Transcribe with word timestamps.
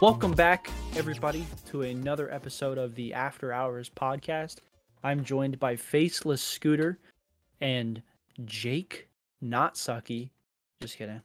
Welcome 0.00 0.32
back, 0.32 0.70
everybody, 0.94 1.46
to 1.70 1.82
another 1.82 2.32
episode 2.32 2.76
of 2.76 2.94
the 2.94 3.14
After 3.14 3.52
Hours 3.52 3.88
podcast. 3.90 4.56
I'm 5.02 5.24
joined 5.24 5.58
by 5.58 5.76
Faceless 5.76 6.42
Scooter 6.42 6.98
and 7.62 8.02
Jake 8.44 9.08
Not 9.40 9.74
Sucky. 9.74 10.30
Just 10.82 10.98
kidding. 10.98 11.16
Is 11.16 11.22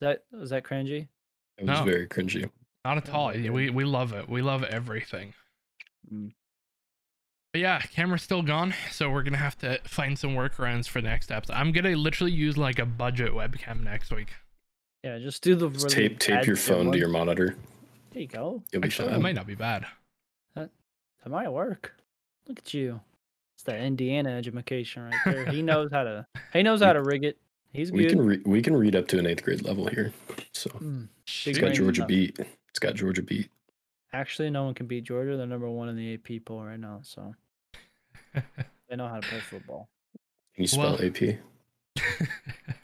that 0.00 0.24
is 0.34 0.50
that 0.50 0.64
cringy? 0.64 1.08
It 1.56 1.66
was 1.66 1.78
No. 1.78 1.84
very 1.84 2.06
cringy. 2.06 2.50
Not 2.84 2.98
at 2.98 3.08
all. 3.10 3.30
We 3.32 3.70
we 3.70 3.84
love 3.84 4.12
it. 4.12 4.28
We 4.28 4.42
love 4.42 4.64
everything. 4.64 5.32
Mm. 6.12 6.32
But 7.52 7.60
yeah, 7.60 7.80
camera's 7.80 8.22
still 8.22 8.42
gone, 8.42 8.74
so 8.90 9.10
we're 9.10 9.22
gonna 9.22 9.36
have 9.38 9.56
to 9.58 9.78
find 9.84 10.18
some 10.18 10.34
workarounds 10.34 10.88
for 10.88 11.00
next 11.00 11.26
steps. 11.26 11.48
I'm 11.50 11.72
gonna 11.72 11.96
literally 11.96 12.32
use 12.32 12.58
like 12.58 12.78
a 12.78 12.86
budget 12.86 13.32
webcam 13.32 13.82
next 13.82 14.12
week. 14.12 14.28
Yeah, 15.04 15.18
just 15.18 15.42
do 15.42 15.54
the 15.54 15.68
Just 15.68 15.84
really 15.96 16.08
tape 16.10 16.18
tape 16.20 16.46
your 16.46 16.56
phone 16.56 16.86
one. 16.86 16.92
to 16.92 16.98
your 16.98 17.08
monitor. 17.08 17.56
There 18.12 18.22
you 18.22 18.28
go. 18.28 18.62
You'll 18.72 18.82
be 18.82 18.86
Actually, 18.86 19.08
that 19.10 19.20
might 19.20 19.34
not 19.34 19.46
be 19.46 19.54
bad. 19.54 19.86
That 20.54 20.70
might 21.30 21.48
work. 21.50 21.94
Look 22.48 22.58
at 22.58 22.74
you. 22.74 23.00
It's 23.54 23.62
that 23.64 23.80
Indiana 23.80 24.30
education 24.30 25.04
right 25.04 25.14
there. 25.24 25.46
He 25.46 25.62
knows 25.62 25.90
how 25.92 26.02
to. 26.02 26.26
He 26.52 26.62
knows 26.64 26.82
how 26.82 26.92
to 26.92 27.02
rig 27.02 27.22
it. 27.24 27.38
He's 27.72 27.90
We 27.92 28.06
can 28.06 28.20
re- 28.20 28.42
we 28.44 28.60
can 28.60 28.76
read 28.76 28.96
up 28.96 29.06
to 29.08 29.18
an 29.18 29.26
eighth 29.26 29.42
grade 29.44 29.62
level 29.62 29.86
here. 29.86 30.12
So 30.52 30.68
Mm. 30.70 31.08
it's 31.22 31.30
Shoot. 31.32 31.60
got 31.60 31.72
Georgia 31.74 32.00
enough. 32.00 32.08
beat. 32.08 32.38
It's 32.68 32.78
got 32.80 32.94
Georgia 32.94 33.22
beat. 33.22 33.48
Actually, 34.12 34.50
no 34.50 34.64
one 34.64 34.74
can 34.74 34.86
beat 34.86 35.04
Georgia. 35.04 35.36
They're 35.36 35.46
number 35.46 35.70
one 35.70 35.88
in 35.88 35.96
the 35.96 36.14
AP 36.14 36.44
poll 36.44 36.64
right 36.64 36.78
now, 36.78 37.00
so 37.02 37.34
they 38.34 38.96
know 38.96 39.06
how 39.08 39.20
to 39.20 39.26
play 39.28 39.40
football. 39.40 39.88
Can 40.54 40.62
you 40.64 40.68
spell 40.68 40.98
Well- 40.98 41.04
AP? 41.04 41.38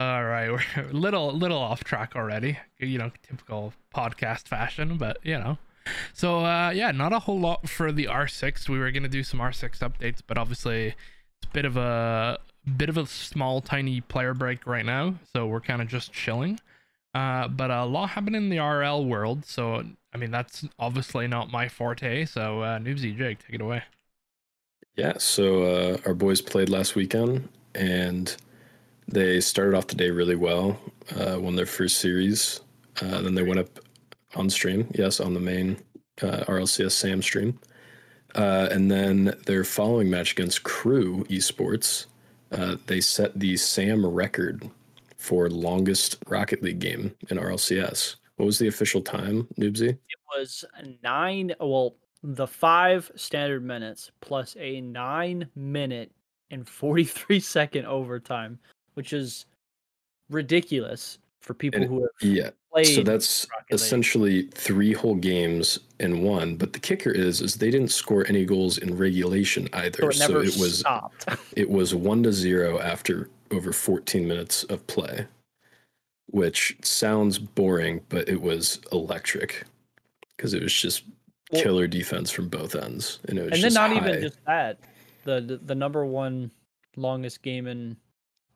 All 0.00 0.24
right, 0.24 0.50
we're 0.76 0.88
a 0.88 0.92
little 0.92 1.32
little 1.32 1.58
off 1.58 1.84
track 1.84 2.14
already. 2.16 2.58
You 2.78 2.98
know, 2.98 3.12
typical 3.22 3.72
podcast 3.94 4.48
fashion, 4.48 4.96
but 4.98 5.18
you 5.22 5.38
know. 5.38 5.58
So 6.12 6.44
uh 6.44 6.70
yeah, 6.74 6.90
not 6.90 7.12
a 7.12 7.20
whole 7.20 7.38
lot 7.38 7.68
for 7.68 7.92
the 7.92 8.06
R6. 8.06 8.68
We 8.68 8.78
were 8.78 8.90
gonna 8.90 9.08
do 9.08 9.22
some 9.22 9.40
R6 9.40 9.78
updates, 9.78 10.20
but 10.26 10.38
obviously 10.38 10.86
it's 10.88 11.46
a 11.46 11.52
bit 11.52 11.64
of 11.64 11.76
a 11.76 12.38
bit 12.76 12.88
of 12.88 12.96
a 12.96 13.06
small 13.06 13.60
tiny 13.60 14.00
player 14.00 14.34
break 14.34 14.66
right 14.66 14.84
now, 14.84 15.14
so 15.32 15.46
we're 15.46 15.60
kind 15.60 15.82
of 15.82 15.88
just 15.88 16.12
chilling. 16.12 16.58
Uh, 17.14 17.46
but 17.46 17.70
a 17.70 17.84
lot 17.84 18.10
happened 18.10 18.34
in 18.34 18.48
the 18.48 18.58
RL 18.58 19.04
world, 19.04 19.44
so 19.44 19.84
I 20.12 20.18
mean 20.18 20.32
that's 20.32 20.66
obviously 20.78 21.28
not 21.28 21.52
my 21.52 21.68
forte. 21.68 22.24
So 22.24 22.62
uh, 22.62 22.78
Noobsie 22.78 23.16
Jake, 23.16 23.38
take 23.46 23.54
it 23.54 23.60
away. 23.60 23.84
Yeah. 24.96 25.18
So 25.18 25.62
uh, 25.62 25.98
our 26.06 26.14
boys 26.14 26.40
played 26.40 26.68
last 26.68 26.96
weekend, 26.96 27.48
and 27.74 28.36
they 29.08 29.40
started 29.40 29.76
off 29.76 29.86
the 29.86 29.94
day 29.94 30.10
really 30.10 30.36
well. 30.36 30.78
Uh, 31.16 31.38
won 31.40 31.56
their 31.56 31.66
first 31.66 31.98
series. 31.98 32.60
Uh, 33.00 33.20
then 33.22 33.34
they 33.34 33.42
went 33.42 33.60
up 33.60 33.80
on 34.34 34.48
stream. 34.50 34.86
Yes, 34.94 35.20
on 35.20 35.34
the 35.34 35.40
main 35.40 35.76
uh, 36.22 36.44
RLCS 36.44 36.92
Sam 36.92 37.22
stream. 37.22 37.58
Uh, 38.34 38.68
and 38.70 38.90
then 38.90 39.36
their 39.46 39.64
following 39.64 40.10
match 40.10 40.32
against 40.32 40.64
KRÜ 40.64 41.26
Esports, 41.28 42.06
uh, 42.52 42.76
they 42.86 43.00
set 43.00 43.38
the 43.38 43.56
Sam 43.56 44.04
record 44.04 44.68
for 45.16 45.48
longest 45.48 46.18
Rocket 46.26 46.62
League 46.62 46.80
game 46.80 47.14
in 47.30 47.38
RLCS. 47.38 48.16
What 48.36 48.46
was 48.46 48.58
the 48.58 48.68
official 48.68 49.00
time, 49.00 49.46
Noobsie? 49.58 49.90
It 49.90 50.18
was 50.36 50.64
nine. 51.02 51.54
Well, 51.60 51.96
the 52.22 52.46
five 52.46 53.10
standard 53.14 53.62
minutes 53.62 54.10
plus 54.20 54.56
a 54.58 54.80
nine 54.80 55.48
minute 55.54 56.10
and 56.50 56.68
forty 56.68 57.04
three 57.04 57.40
second 57.40 57.86
overtime, 57.86 58.58
which 58.94 59.12
is 59.12 59.46
ridiculous 60.30 61.18
for 61.40 61.52
people 61.54 61.82
And- 61.82 61.90
who 61.90 62.00
have 62.02 62.10
Yeah. 62.36 62.50
played. 62.72 62.86
So 62.86 63.02
that's 63.02 63.46
essentially 63.70 64.42
three 64.54 64.92
whole 64.94 65.14
games 65.14 65.78
in 66.00 66.22
one. 66.22 66.56
But 66.56 66.72
the 66.72 66.78
kicker 66.78 67.10
is, 67.10 67.40
is 67.42 67.56
they 67.56 67.70
didn't 67.70 67.90
score 67.92 68.26
any 68.26 68.44
goals 68.46 68.78
in 68.78 68.96
regulation 68.96 69.68
either. 69.74 70.00
so 70.00 70.08
it 70.08 70.14
So 70.14 70.40
it 70.40 70.56
was 70.60 70.78
stopped. 70.78 71.26
it 71.56 71.68
was 71.68 71.94
one 71.94 72.22
to 72.22 72.32
zero 72.32 72.80
after 72.80 73.28
over 73.50 73.72
14 73.72 74.26
minutes 74.26 74.64
of 74.64 74.86
play, 74.86 75.26
which 76.26 76.76
sounds 76.82 77.38
boring, 77.38 78.00
but 78.08 78.28
it 78.28 78.40
was 78.40 78.80
electric 78.90 79.64
because 80.36 80.54
it 80.54 80.62
was 80.62 80.72
just 80.72 81.04
Well- 81.52 81.62
killer 81.62 81.86
defense 81.86 82.30
from 82.30 82.48
both 82.48 82.74
ends, 82.74 83.20
and 83.28 83.38
it 83.38 83.42
was 83.42 83.52
and 83.52 83.62
then 83.64 83.74
not 83.74 83.90
high. 83.90 84.08
even 84.08 84.22
just 84.22 84.42
that. 84.46 84.78
The, 85.24 85.40
the 85.40 85.56
the 85.58 85.74
number 85.74 86.04
one 86.06 86.50
longest 86.96 87.42
game 87.42 87.66
in 87.66 87.96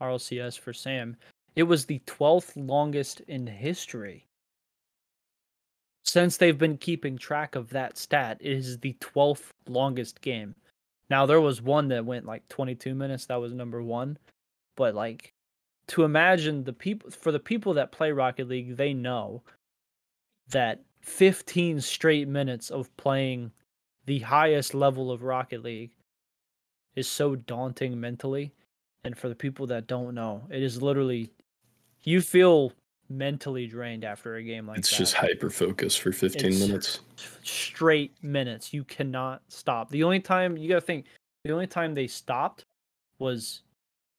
RLCS 0.01 0.59
for 0.59 0.73
Sam. 0.73 1.17
It 1.57 1.65
was 1.65 1.85
the 1.85 2.01
twelfth 2.07 2.57
longest 2.57 3.21
in 3.23 3.47
history. 3.47 4.27
Since 6.05 6.37
they've 6.37 6.57
been 6.57 6.79
keeping 6.79 7.19
track 7.19 7.55
of 7.55 7.71
that 7.71 7.99
stat, 7.99 8.39
it 8.41 8.53
is 8.53 8.79
the 8.79 8.97
twelfth 9.01 9.53
longest 9.67 10.21
game. 10.21 10.55
Now 11.11 11.27
there 11.27 11.41
was 11.41 11.61
one 11.61 11.89
that 11.89 12.05
went 12.05 12.27
like 12.27 12.49
twenty 12.49 12.75
two 12.75 12.95
minutes. 12.95 13.27
That 13.27 13.41
was 13.41 13.53
number 13.53 13.83
one, 13.83 14.19
but 14.77 14.95
like 14.95 15.33
to 15.89 16.05
imagine 16.05 16.65
the 16.65 16.73
people 16.73 17.11
for 17.11 17.33
the 17.33 17.41
people 17.41 17.75
that 17.75 17.93
play 17.93 18.13
Rocket 18.13 18.49
League, 18.49 18.77
they 18.77 18.93
know 18.93 19.43
that 20.51 20.81
15 21.03 21.81
straight 21.81 22.29
minutes 22.29 22.71
of 22.71 22.95
playing 22.97 23.51
the 24.07 24.21
highest 24.21 24.75
level 24.75 25.11
of 25.11 25.23
Rocket 25.23 25.63
League 25.63 25.91
is 26.95 27.09
so 27.09 27.37
daunting 27.37 27.99
mentally. 27.99 28.53
And 29.05 29.17
for 29.17 29.29
the 29.29 29.35
people 29.35 29.67
that 29.69 29.87
don't 29.87 30.15
know, 30.15 30.43
it 30.51 30.63
is 30.63 30.83
literally 30.83 31.31
you 32.03 32.21
feel 32.21 32.73
mentally 33.09 33.67
drained 33.67 34.05
after 34.05 34.37
a 34.37 34.43
game 34.43 34.67
like 34.67 34.77
that. 34.77 34.81
it's 34.81 34.91
that. 34.91 34.97
just 34.99 35.15
hyper 35.15 35.51
focus 35.51 35.97
for 35.97 36.13
15 36.13 36.47
It's- 36.47 36.61
minutes. 36.69 37.01
straight 37.43 38.13
minutes. 38.23 38.73
You 38.75 38.85
cannot 38.85 39.43
stop. 39.49 39.91
The 39.91 40.05
only 40.05 40.21
time 40.21 40.57
you 40.57 40.69
gotta 40.69 40.81
think, 40.81 41.07
the 41.45 41.53
only 41.53 41.67
time 41.67 41.95
they 41.95 42.07
stopped 42.07 42.65
was 43.19 43.63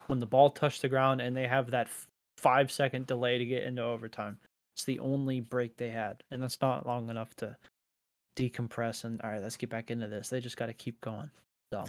when 0.07 0.19
the 0.19 0.25
ball 0.25 0.49
touched 0.49 0.81
the 0.81 0.89
ground 0.89 1.21
and 1.21 1.35
they 1.37 1.47
have 1.47 1.69
that 1.71 1.87
f- 1.87 2.07
five 2.37 2.71
second 2.71 3.05
delay 3.05 3.37
to 3.37 3.45
get 3.45 3.63
into 3.63 3.83
overtime. 3.83 4.39
It's 4.75 4.85
the 4.85 4.99
only 4.99 5.39
break 5.41 5.77
they 5.77 5.89
had, 5.91 6.23
and 6.31 6.41
that's 6.41 6.59
not 6.61 6.87
long 6.87 7.09
enough 7.09 7.35
to 7.35 7.55
decompress 8.35 9.03
and 9.03 9.21
all 9.21 9.29
right, 9.29 9.41
let's 9.41 9.57
get 9.57 9.69
back 9.69 9.91
into 9.91 10.07
this. 10.07 10.29
They 10.29 10.39
just 10.39 10.57
got 10.57 10.67
to 10.67 10.73
keep 10.73 10.99
going. 11.01 11.29
So 11.71 11.85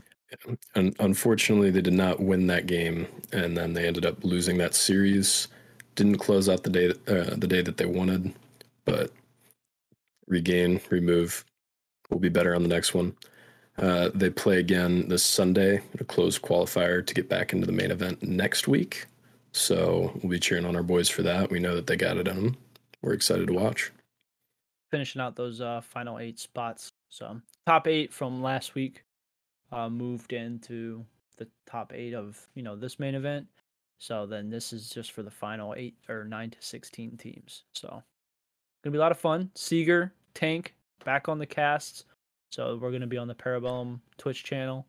Un- 0.76 0.94
unfortunately, 1.00 1.70
they 1.70 1.80
did 1.80 1.92
not 1.94 2.20
win 2.20 2.46
that 2.46 2.66
game, 2.66 3.08
and 3.32 3.56
then 3.56 3.72
they 3.72 3.86
ended 3.86 4.06
up 4.06 4.22
losing 4.22 4.58
that 4.58 4.74
series. 4.74 5.48
Didn't 5.96 6.18
close 6.18 6.48
out 6.48 6.62
the 6.62 6.70
day 6.70 6.91
uh, 7.08 7.34
the 7.36 7.48
day 7.48 7.62
that 7.62 7.76
they 7.78 7.86
wanted, 7.86 8.32
but 8.84 9.10
regain, 10.28 10.80
remove. 10.91 11.44
will 12.10 12.20
be 12.20 12.28
better 12.28 12.54
on 12.54 12.62
the 12.62 12.68
next 12.68 12.94
one. 12.94 13.16
Uh, 13.78 14.10
they 14.14 14.30
play 14.30 14.58
again 14.58 15.08
this 15.08 15.24
Sunday, 15.24 15.80
a 15.98 16.04
closed 16.04 16.42
qualifier 16.42 17.04
to 17.04 17.14
get 17.14 17.28
back 17.28 17.52
into 17.52 17.66
the 17.66 17.72
main 17.72 17.91
event 17.91 18.22
next 18.22 18.68
week. 18.68 19.06
So 19.52 20.12
we'll 20.22 20.30
be 20.30 20.38
cheering 20.38 20.64
on 20.64 20.76
our 20.76 20.82
boys 20.82 21.08
for 21.08 21.22
that. 21.22 21.50
We 21.50 21.58
know 21.58 21.74
that 21.74 21.86
they 21.88 21.97
got 21.97 22.18
it 22.18 22.28
in 22.28 22.36
them. 22.36 22.56
We're 23.02 23.14
excited 23.14 23.47
to 23.48 23.52
watch. 23.52 23.91
finishing 24.92 25.20
out 25.22 25.34
those 25.34 25.60
uh, 25.60 25.80
final 25.80 26.18
eight 26.20 26.38
spots. 26.38 26.92
So 27.08 27.41
top 27.66 27.88
eight 27.88 28.12
from 28.12 28.42
last 28.42 28.74
week 28.76 29.02
uh, 29.72 29.88
moved 29.88 30.32
into 30.32 31.04
the 31.36 31.47
top 31.66 31.92
eight 31.94 32.14
of 32.14 32.38
you 32.54 32.62
know 32.62 32.76
this 32.76 32.98
main 32.98 33.14
event. 33.14 33.47
So 33.98 34.25
then 34.26 34.48
this 34.50 34.72
is 34.72 34.88
just 34.91 35.12
for 35.12 35.22
the 35.22 35.31
final 35.31 35.75
eight 35.76 35.94
or 36.08 36.25
nine 36.25 36.50
to 36.50 36.58
sixteen 36.60 37.16
teams. 37.16 37.64
So 37.75 38.03
gonna 38.82 38.92
be 38.92 38.98
a 38.98 39.00
lot 39.00 39.12
of 39.12 39.19
fun. 39.19 39.50
Seeger, 39.54 40.12
Tank, 40.34 40.75
back 41.04 41.28
on 41.28 41.38
the 41.38 41.47
casts. 41.47 42.04
So 42.50 42.78
we're 42.80 42.91
gonna 42.92 43.06
be 43.06 43.18
on 43.18 43.28
the 43.28 43.34
Parabellum 43.34 44.00
Twitch 44.18 44.42
channel, 44.42 44.86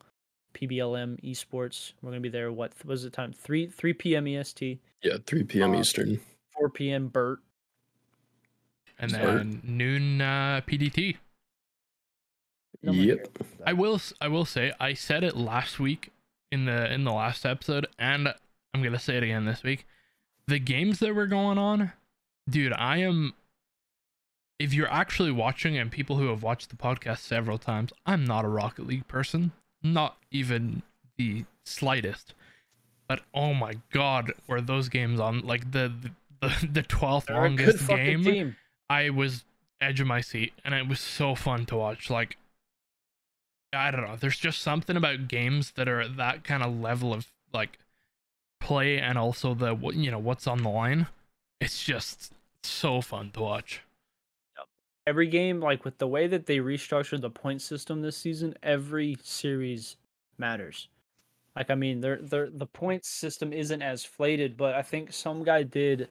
PBLM 0.54 1.20
Esports. 1.24 1.94
We're 2.02 2.12
gonna 2.12 2.22
be 2.22 2.30
there. 2.30 2.52
What 2.52 2.74
was 2.86 3.04
the 3.04 3.10
time? 3.10 3.34
Three 3.34 3.68
three 3.68 3.94
p.m. 3.94 4.28
EST, 4.28 4.80
Yeah, 5.04 5.18
3 5.26 5.44
p.m. 5.44 5.74
Uh, 5.76 5.80
Eastern. 5.80 6.20
four 6.58 6.70
p.m. 6.70 7.08
Burt. 7.08 7.40
And 9.00 9.12
Sorry. 9.12 9.26
then 9.26 9.62
noon 9.64 10.22
uh, 10.22 10.62
PDT. 10.68 11.18
No 12.84 12.92
Yep. 12.94 13.18
cares 13.18 13.28
about 13.36 13.58
that. 13.60 13.68
I 13.68 13.74
will 13.74 13.96
s- 13.96 14.14
I 14.22 14.28
will 14.28 14.46
say 14.46 14.74
I 14.80 14.94
said 14.94 15.24
it 15.24 15.36
last 15.38 15.80
week 15.80 16.12
in 16.52 16.66
the 16.66 16.92
in 16.92 17.04
the 17.04 17.12
last 17.14 17.46
episode 17.46 17.88
and 18.00 18.28
I'm 18.74 18.82
going 18.82 18.94
to 18.94 19.00
say 19.00 19.18
it 19.18 19.24
again 19.24 19.46
this 19.46 19.64
week. 19.64 19.86
The 20.48 20.60
games 20.60 21.00
that 21.00 21.14
were 21.14 21.28
going 21.28 21.58
on, 21.58 21.92
dude, 22.50 22.74
I 22.74 22.98
am 22.98 23.34
if 24.60 24.74
you're 24.74 24.92
actually 24.92 25.32
watching 25.32 25.78
and 25.78 25.92
people 25.92 26.18
who 26.18 26.28
have 26.28 26.44
watched 26.44 26.70
the 26.70 26.76
podcast 26.76 27.20
several 27.20 27.58
times, 27.58 27.92
I'm 28.06 28.24
not 28.26 28.46
a 28.46 28.48
Rocket 28.48 28.86
League 28.86 29.08
person, 29.08 29.52
not 29.82 30.18
even 30.30 30.84
the 31.18 31.46
slightest. 31.66 32.34
But 33.08 33.22
oh 33.34 33.54
my 33.54 33.74
god, 33.92 34.34
were 34.48 34.62
those 34.62 34.88
games 34.90 35.20
on 35.20 35.42
like 35.42 35.72
the 35.72 35.92
the, 36.42 36.68
the 36.72 36.84
12th 36.88 37.26
They're 37.26 37.46
a 37.46 37.50
good 37.50 37.68
longest 37.68 37.88
game? 37.88 38.24
team. 38.24 38.56
I 38.90 39.10
was 39.10 39.46
edge 39.80 40.00
of 40.00 40.08
my 40.08 40.22
seat 40.22 40.54
and 40.64 40.74
it 40.76 40.88
was 40.88 41.00
so 41.00 41.34
fun 41.36 41.66
to 41.68 41.76
watch. 41.76 42.10
Like 42.10 42.38
I 43.74 43.92
don't 43.92 44.02
know, 44.02 44.16
there's 44.16 44.38
just 44.38 44.62
something 44.62 44.98
about 44.98 45.28
games 45.28 45.72
that 45.72 45.88
are 45.88 46.02
at 46.02 46.18
that 46.18 46.44
kind 46.44 46.64
of 46.64 46.80
level 46.80 47.14
of 47.14 47.32
like 47.54 47.78
play 48.60 49.00
and 49.00 49.18
also 49.18 49.54
the 49.54 49.76
you 49.94 50.12
know 50.12 50.20
what's 50.20 50.48
on 50.48 50.64
the 50.64 50.70
line. 50.70 51.08
It's 51.60 51.84
just 51.84 52.34
so 52.64 53.02
fun 53.02 53.32
to 53.32 53.42
watch. 53.42 53.82
Every 55.08 55.28
game, 55.28 55.60
like 55.60 55.84
with 55.84 55.98
the 55.98 56.08
way 56.08 56.28
that 56.28 56.46
they 56.46 56.58
restructured 56.58 57.22
the 57.22 57.30
point 57.30 57.62
system 57.62 58.02
this 58.02 58.18
season, 58.18 58.56
every 58.62 59.18
series 59.24 59.98
matters. 60.38 60.90
Like 61.56 61.70
I 61.70 61.76
mean, 61.76 62.02
they're, 62.02 62.20
they're, 62.22 62.50
the 62.50 62.68
point 62.68 63.04
system 63.04 63.52
isn't 63.52 63.82
as 63.82 64.06
flated, 64.06 64.58
but 64.58 64.76
I 64.76 64.82
think 64.82 65.12
some 65.12 65.44
guy 65.44 65.64
did 65.64 66.10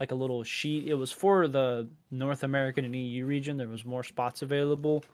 like 0.00 0.10
a 0.10 0.16
little 0.16 0.42
sheet. 0.42 0.88
It 0.88 0.94
was 0.94 1.12
for 1.12 1.46
the 1.46 1.88
North 2.10 2.42
American 2.42 2.84
and 2.84 2.94
EU 2.94 3.24
region. 3.24 3.56
There 3.56 3.68
was 3.68 3.84
more 3.84 4.02
spots 4.02 4.42
available. 4.42 5.04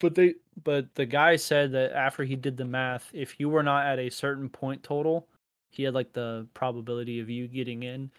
But 0.00 0.14
they 0.14 0.34
but 0.64 0.94
the 0.94 1.06
guy 1.06 1.36
said 1.36 1.72
that 1.72 1.92
after 1.92 2.24
he 2.24 2.36
did 2.36 2.56
the 2.56 2.64
math, 2.64 3.10
if 3.12 3.38
you 3.38 3.48
were 3.48 3.62
not 3.62 3.86
at 3.86 3.98
a 3.98 4.10
certain 4.10 4.48
point 4.48 4.82
total, 4.82 5.26
he 5.70 5.82
had 5.82 5.94
like 5.94 6.12
the 6.12 6.46
probability 6.54 7.20
of 7.20 7.30
you 7.30 7.48
getting 7.48 7.82
in. 7.82 8.10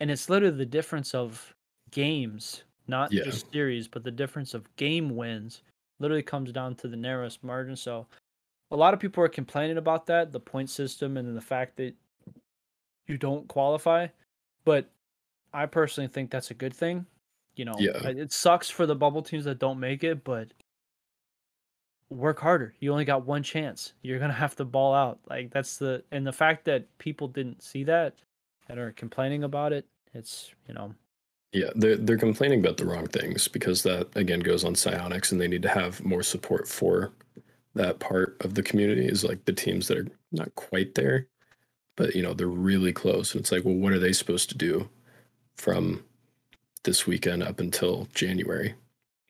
And 0.00 0.10
it's 0.10 0.28
literally 0.28 0.56
the 0.56 0.66
difference 0.66 1.14
of 1.14 1.54
games, 1.90 2.64
not 2.86 3.12
Yeah. 3.12 3.24
just 3.24 3.50
series, 3.50 3.88
but 3.88 4.04
the 4.04 4.10
difference 4.10 4.54
of 4.54 4.74
game 4.76 5.16
wins 5.16 5.62
literally 5.98 6.22
comes 6.22 6.52
down 6.52 6.74
to 6.76 6.88
the 6.88 6.96
narrowest 6.96 7.42
margin. 7.42 7.76
So 7.76 8.06
a 8.70 8.76
lot 8.76 8.92
of 8.92 9.00
people 9.00 9.22
are 9.24 9.28
complaining 9.28 9.78
about 9.78 10.06
that, 10.06 10.32
the 10.32 10.40
point 10.40 10.68
system 10.68 11.16
and 11.16 11.36
the 11.36 11.40
fact 11.40 11.76
that 11.76 11.94
you 13.06 13.16
don't 13.16 13.48
qualify. 13.48 14.06
But 14.64 14.90
I 15.54 15.64
personally 15.66 16.08
think 16.08 16.30
that's 16.30 16.50
a 16.50 16.54
good 16.54 16.74
thing. 16.74 17.06
You 17.54 17.64
know, 17.64 17.78
Yeah. 17.78 18.08
it 18.08 18.32
sucks 18.32 18.68
for 18.68 18.84
the 18.84 18.94
bubble 18.94 19.22
teams 19.22 19.44
that 19.44 19.58
don't 19.58 19.80
make 19.80 20.04
it, 20.04 20.24
but 20.24 20.48
work 22.10 22.40
harder. 22.40 22.74
You 22.80 22.92
only 22.92 23.04
got 23.04 23.26
one 23.26 23.42
chance. 23.42 23.92
You're 24.02 24.18
gonna 24.18 24.32
have 24.32 24.56
to 24.56 24.64
ball 24.64 24.94
out. 24.94 25.20
Like 25.28 25.52
that's 25.52 25.78
the 25.78 26.04
and 26.10 26.26
the 26.26 26.32
fact 26.32 26.64
that 26.66 26.86
people 26.98 27.28
didn't 27.28 27.62
see 27.62 27.84
that 27.84 28.14
and 28.68 28.78
are 28.78 28.92
complaining 28.92 29.44
about 29.44 29.72
it. 29.72 29.86
It's 30.14 30.54
you 30.68 30.74
know 30.74 30.94
Yeah, 31.52 31.70
they're 31.74 31.96
they're 31.96 32.18
complaining 32.18 32.60
about 32.60 32.76
the 32.76 32.84
wrong 32.84 33.06
things 33.06 33.48
because 33.48 33.82
that 33.84 34.14
again 34.16 34.40
goes 34.40 34.64
on 34.64 34.74
Psyonix, 34.74 35.32
and 35.32 35.40
they 35.40 35.48
need 35.48 35.62
to 35.62 35.68
have 35.68 36.04
more 36.04 36.22
support 36.22 36.68
for 36.68 37.12
that 37.74 37.98
part 38.00 38.36
of 38.40 38.54
the 38.54 38.62
community. 38.62 39.06
Is 39.06 39.24
like 39.24 39.44
the 39.44 39.52
teams 39.52 39.88
that 39.88 39.98
are 39.98 40.08
not 40.32 40.54
quite 40.56 40.94
there, 40.94 41.28
but 41.96 42.14
you 42.16 42.22
know 42.22 42.34
they're 42.34 42.48
really 42.48 42.92
close, 42.92 43.34
and 43.34 43.42
it's 43.42 43.52
like, 43.52 43.64
well, 43.64 43.74
what 43.76 43.92
are 43.92 43.98
they 44.00 44.12
supposed 44.14 44.50
to 44.50 44.58
do 44.58 44.88
from 45.56 46.04
this 46.84 47.06
weekend 47.06 47.42
up 47.42 47.60
until 47.60 48.08
January? 48.14 48.74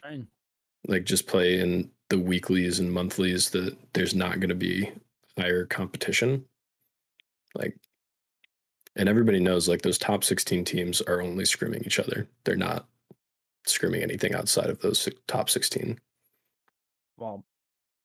fine. 0.02 0.28
Like 0.86 1.04
just 1.04 1.26
play 1.26 1.58
in 1.58 1.90
the 2.08 2.18
weeklies 2.18 2.78
and 2.78 2.92
monthlies 2.92 3.50
that 3.50 3.76
there's 3.92 4.14
not 4.14 4.40
going 4.40 4.48
to 4.48 4.54
be 4.54 4.90
higher 5.36 5.66
competition. 5.66 6.44
Like, 7.54 7.76
and 8.94 9.08
everybody 9.08 9.40
knows 9.40 9.68
like 9.68 9.82
those 9.82 9.98
top 9.98 10.24
16 10.24 10.64
teams 10.64 11.00
are 11.02 11.20
only 11.20 11.44
scrimming 11.44 11.86
each 11.86 11.98
other. 11.98 12.26
They're 12.44 12.56
not 12.56 12.86
scrimming 13.66 14.02
anything 14.02 14.34
outside 14.34 14.70
of 14.70 14.80
those 14.80 15.08
top 15.26 15.50
16. 15.50 15.98
well, 17.18 17.44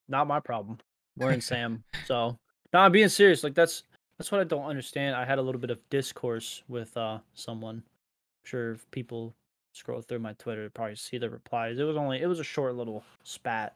not 0.08 0.28
my 0.28 0.40
problem. 0.40 0.80
We're 1.18 1.32
in 1.32 1.42
Sam. 1.52 1.84
So 2.06 2.38
no, 2.74 2.80
I'm 2.80 2.92
being 2.92 3.10
serious. 3.10 3.44
Like 3.44 3.54
that's 3.56 3.84
that's 4.18 4.32
what 4.32 4.42
I 4.42 4.44
don't 4.44 4.66
understand. 4.66 5.16
I 5.16 5.26
had 5.26 5.40
a 5.40 5.42
little 5.42 5.62
bit 5.62 5.70
of 5.72 5.80
discourse 5.90 6.64
with 6.68 6.96
uh 6.98 7.20
someone. 7.34 7.78
I'm 7.78 8.44
sure 8.44 8.72
if 8.74 8.90
people 8.92 9.34
scroll 9.74 10.02
through 10.02 10.20
my 10.20 10.34
Twitter, 10.34 10.70
probably 10.70 10.96
see 10.96 11.18
the 11.18 11.30
replies. 11.30 11.80
It 11.80 11.84
was 11.84 11.98
only 11.98 12.22
it 12.22 12.28
was 12.28 12.40
a 12.40 12.44
short 12.44 12.76
little 12.76 13.04
spat. 13.24 13.76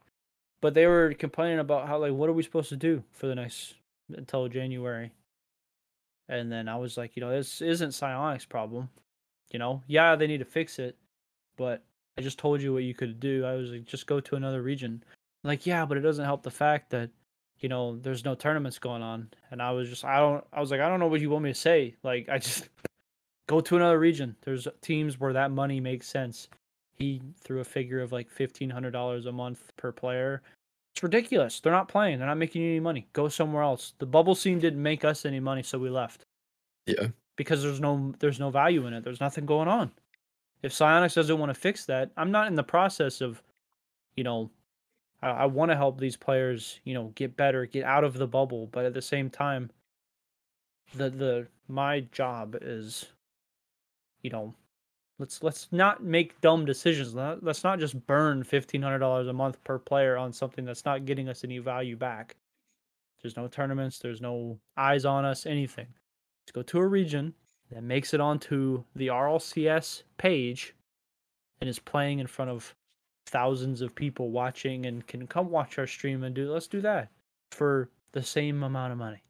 But 0.65 0.73
they 0.73 0.87
were 0.87 1.13
complaining 1.13 1.59
about 1.59 1.87
how 1.87 1.99
like 1.99 2.13
what 2.13 2.27
are 2.27 2.33
we 2.33 2.41
supposed 2.41 2.69
to 2.69 2.75
do 2.75 3.03
for 3.11 3.27
the 3.27 3.35
next 3.35 3.75
until 4.09 4.47
January? 4.47 5.11
And 6.27 6.51
then 6.51 6.67
I 6.67 6.75
was 6.77 6.97
like, 6.97 7.15
you 7.15 7.21
know, 7.21 7.29
this 7.29 7.61
isn't 7.61 7.91
Psyonix' 7.91 8.49
problem. 8.49 8.89
You 9.51 9.59
know, 9.59 9.83
yeah, 9.85 10.15
they 10.15 10.25
need 10.25 10.39
to 10.39 10.45
fix 10.45 10.79
it, 10.79 10.95
but 11.55 11.83
I 12.17 12.23
just 12.23 12.39
told 12.39 12.63
you 12.63 12.73
what 12.73 12.81
you 12.81 12.95
could 12.95 13.19
do. 13.19 13.45
I 13.45 13.53
was 13.53 13.73
like, 13.73 13.85
just 13.85 14.07
go 14.07 14.19
to 14.19 14.37
another 14.37 14.63
region. 14.63 15.03
Like, 15.43 15.67
yeah, 15.67 15.85
but 15.85 15.99
it 15.99 16.01
doesn't 16.01 16.25
help 16.25 16.41
the 16.41 16.49
fact 16.49 16.89
that, 16.89 17.11
you 17.59 17.69
know, 17.69 17.99
there's 17.99 18.25
no 18.25 18.33
tournaments 18.33 18.79
going 18.79 19.03
on. 19.03 19.29
And 19.51 19.61
I 19.61 19.69
was 19.69 19.87
just, 19.87 20.03
I 20.03 20.17
don't, 20.17 20.43
I 20.51 20.61
was 20.61 20.71
like, 20.71 20.81
I 20.81 20.89
don't 20.89 20.99
know 20.99 21.05
what 21.05 21.21
you 21.21 21.29
want 21.29 21.43
me 21.43 21.51
to 21.51 21.53
say. 21.53 21.93
Like, 22.01 22.27
I 22.27 22.39
just 22.39 22.69
go 23.47 23.61
to 23.61 23.75
another 23.75 23.99
region. 23.99 24.35
There's 24.41 24.67
teams 24.81 25.19
where 25.19 25.33
that 25.33 25.51
money 25.51 25.79
makes 25.79 26.07
sense. 26.07 26.47
He 26.95 27.21
threw 27.39 27.59
a 27.59 27.65
figure 27.65 28.01
of 28.01 28.11
like 28.13 28.31
fifteen 28.31 28.69
hundred 28.69 28.91
dollars 28.91 29.25
a 29.25 29.31
month 29.31 29.73
per 29.75 29.91
player. 29.91 30.41
It's 30.95 31.03
ridiculous. 31.03 31.59
They're 31.59 31.73
not 31.73 31.89
playing. 31.89 32.19
They're 32.19 32.27
not 32.27 32.37
making 32.37 32.61
you 32.61 32.69
any 32.69 32.79
money. 32.79 33.05
Go 33.11 33.27
somewhere 33.27 33.63
else. 33.63 33.93
The 33.99 34.05
bubble 34.05 34.33
scene 34.33 34.59
didn't 34.59 34.81
make 34.81 35.03
us 35.03 35.25
any 35.25 35.41
money, 35.41 35.61
so 35.61 35.77
we 35.77 35.89
left 35.89 36.25
Yeah. 36.85 37.07
because 37.35 37.61
there's 37.61 37.81
no 37.81 38.13
there's 38.19 38.39
no 38.39 38.49
value 38.49 38.85
in 38.87 38.93
it. 38.93 39.03
There's 39.03 39.19
nothing 39.19 39.45
going 39.45 39.67
on. 39.67 39.91
If 40.61 40.71
Psyonix 40.71 41.13
doesn't 41.15 41.37
want 41.37 41.49
to 41.49 41.59
fix 41.59 41.85
that, 41.87 42.11
I'm 42.15 42.31
not 42.31 42.47
in 42.47 42.55
the 42.55 42.63
process 42.63 43.19
of, 43.19 43.43
you 44.15 44.23
know, 44.23 44.49
I, 45.21 45.29
I 45.31 45.45
want 45.47 45.69
to 45.71 45.75
help 45.75 45.99
these 45.99 46.15
players, 46.15 46.79
you 46.85 46.93
know, 46.93 47.11
get 47.15 47.35
better, 47.35 47.65
get 47.65 47.83
out 47.83 48.05
of 48.05 48.13
the 48.13 48.25
bubble, 48.27 48.67
but 48.67 48.85
at 48.85 48.93
the 48.93 49.01
same 49.01 49.29
time, 49.29 49.71
the 50.95 51.09
the 51.09 51.47
my 51.67 51.99
job 52.13 52.57
is, 52.61 53.05
you 54.21 54.29
know, 54.29 54.55
let's 55.19 55.41
let's 55.43 55.67
not 55.71 56.03
make 56.03 56.39
dumb 56.41 56.65
decisions. 56.65 57.15
Let- 57.15 57.43
Let's 57.43 57.63
not 57.63 57.79
just 57.79 58.05
burn 58.07 58.43
fifteen 58.43 58.81
hundred 58.81 58.99
dollars 58.99 59.27
a 59.27 59.33
month 59.33 59.63
per 59.63 59.79
player 59.79 60.17
on 60.17 60.33
something 60.33 60.65
that's 60.65 60.85
not 60.85 61.05
getting 61.05 61.29
us 61.29 61.43
any 61.43 61.59
value 61.59 61.95
back. 61.95 62.35
There's 63.21 63.37
no 63.37 63.47
tournaments. 63.47 63.99
There's 63.99 64.21
no 64.21 64.59
eyes 64.77 65.05
on 65.05 65.25
us. 65.25 65.45
Anything. 65.45 65.87
Let's 66.43 66.51
go 66.53 66.61
to 66.61 66.79
a 66.79 66.87
region 66.87 67.33
that 67.71 67.81
makes 67.83 68.13
it 68.13 68.21
onto 68.21 68.83
the 68.95 69.07
RLCS 69.07 70.03
page 70.17 70.75
and 71.61 71.69
is 71.69 71.79
playing 71.79 72.19
in 72.19 72.27
front 72.27 72.51
of 72.51 72.75
thousands 73.25 73.81
of 73.81 73.95
people 73.95 74.29
watching 74.29 74.85
and 74.85 75.07
can 75.07 75.25
come 75.25 75.49
watch 75.49 75.79
our 75.79 75.87
stream 75.87 76.23
and 76.23 76.35
do 76.35 76.51
let's 76.51 76.67
do 76.67 76.81
that 76.81 77.09
for 77.51 77.89
the 78.11 78.21
same 78.21 78.61
amount 78.61 78.91
of 78.91 78.99
money. 78.99 79.23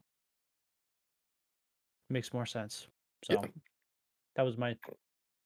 Makes 2.09 2.33
more 2.33 2.45
sense. 2.45 2.87
So 3.23 3.33
Yeah. 3.41 3.47
that 4.35 4.43
was 4.43 4.57
my 4.57 4.75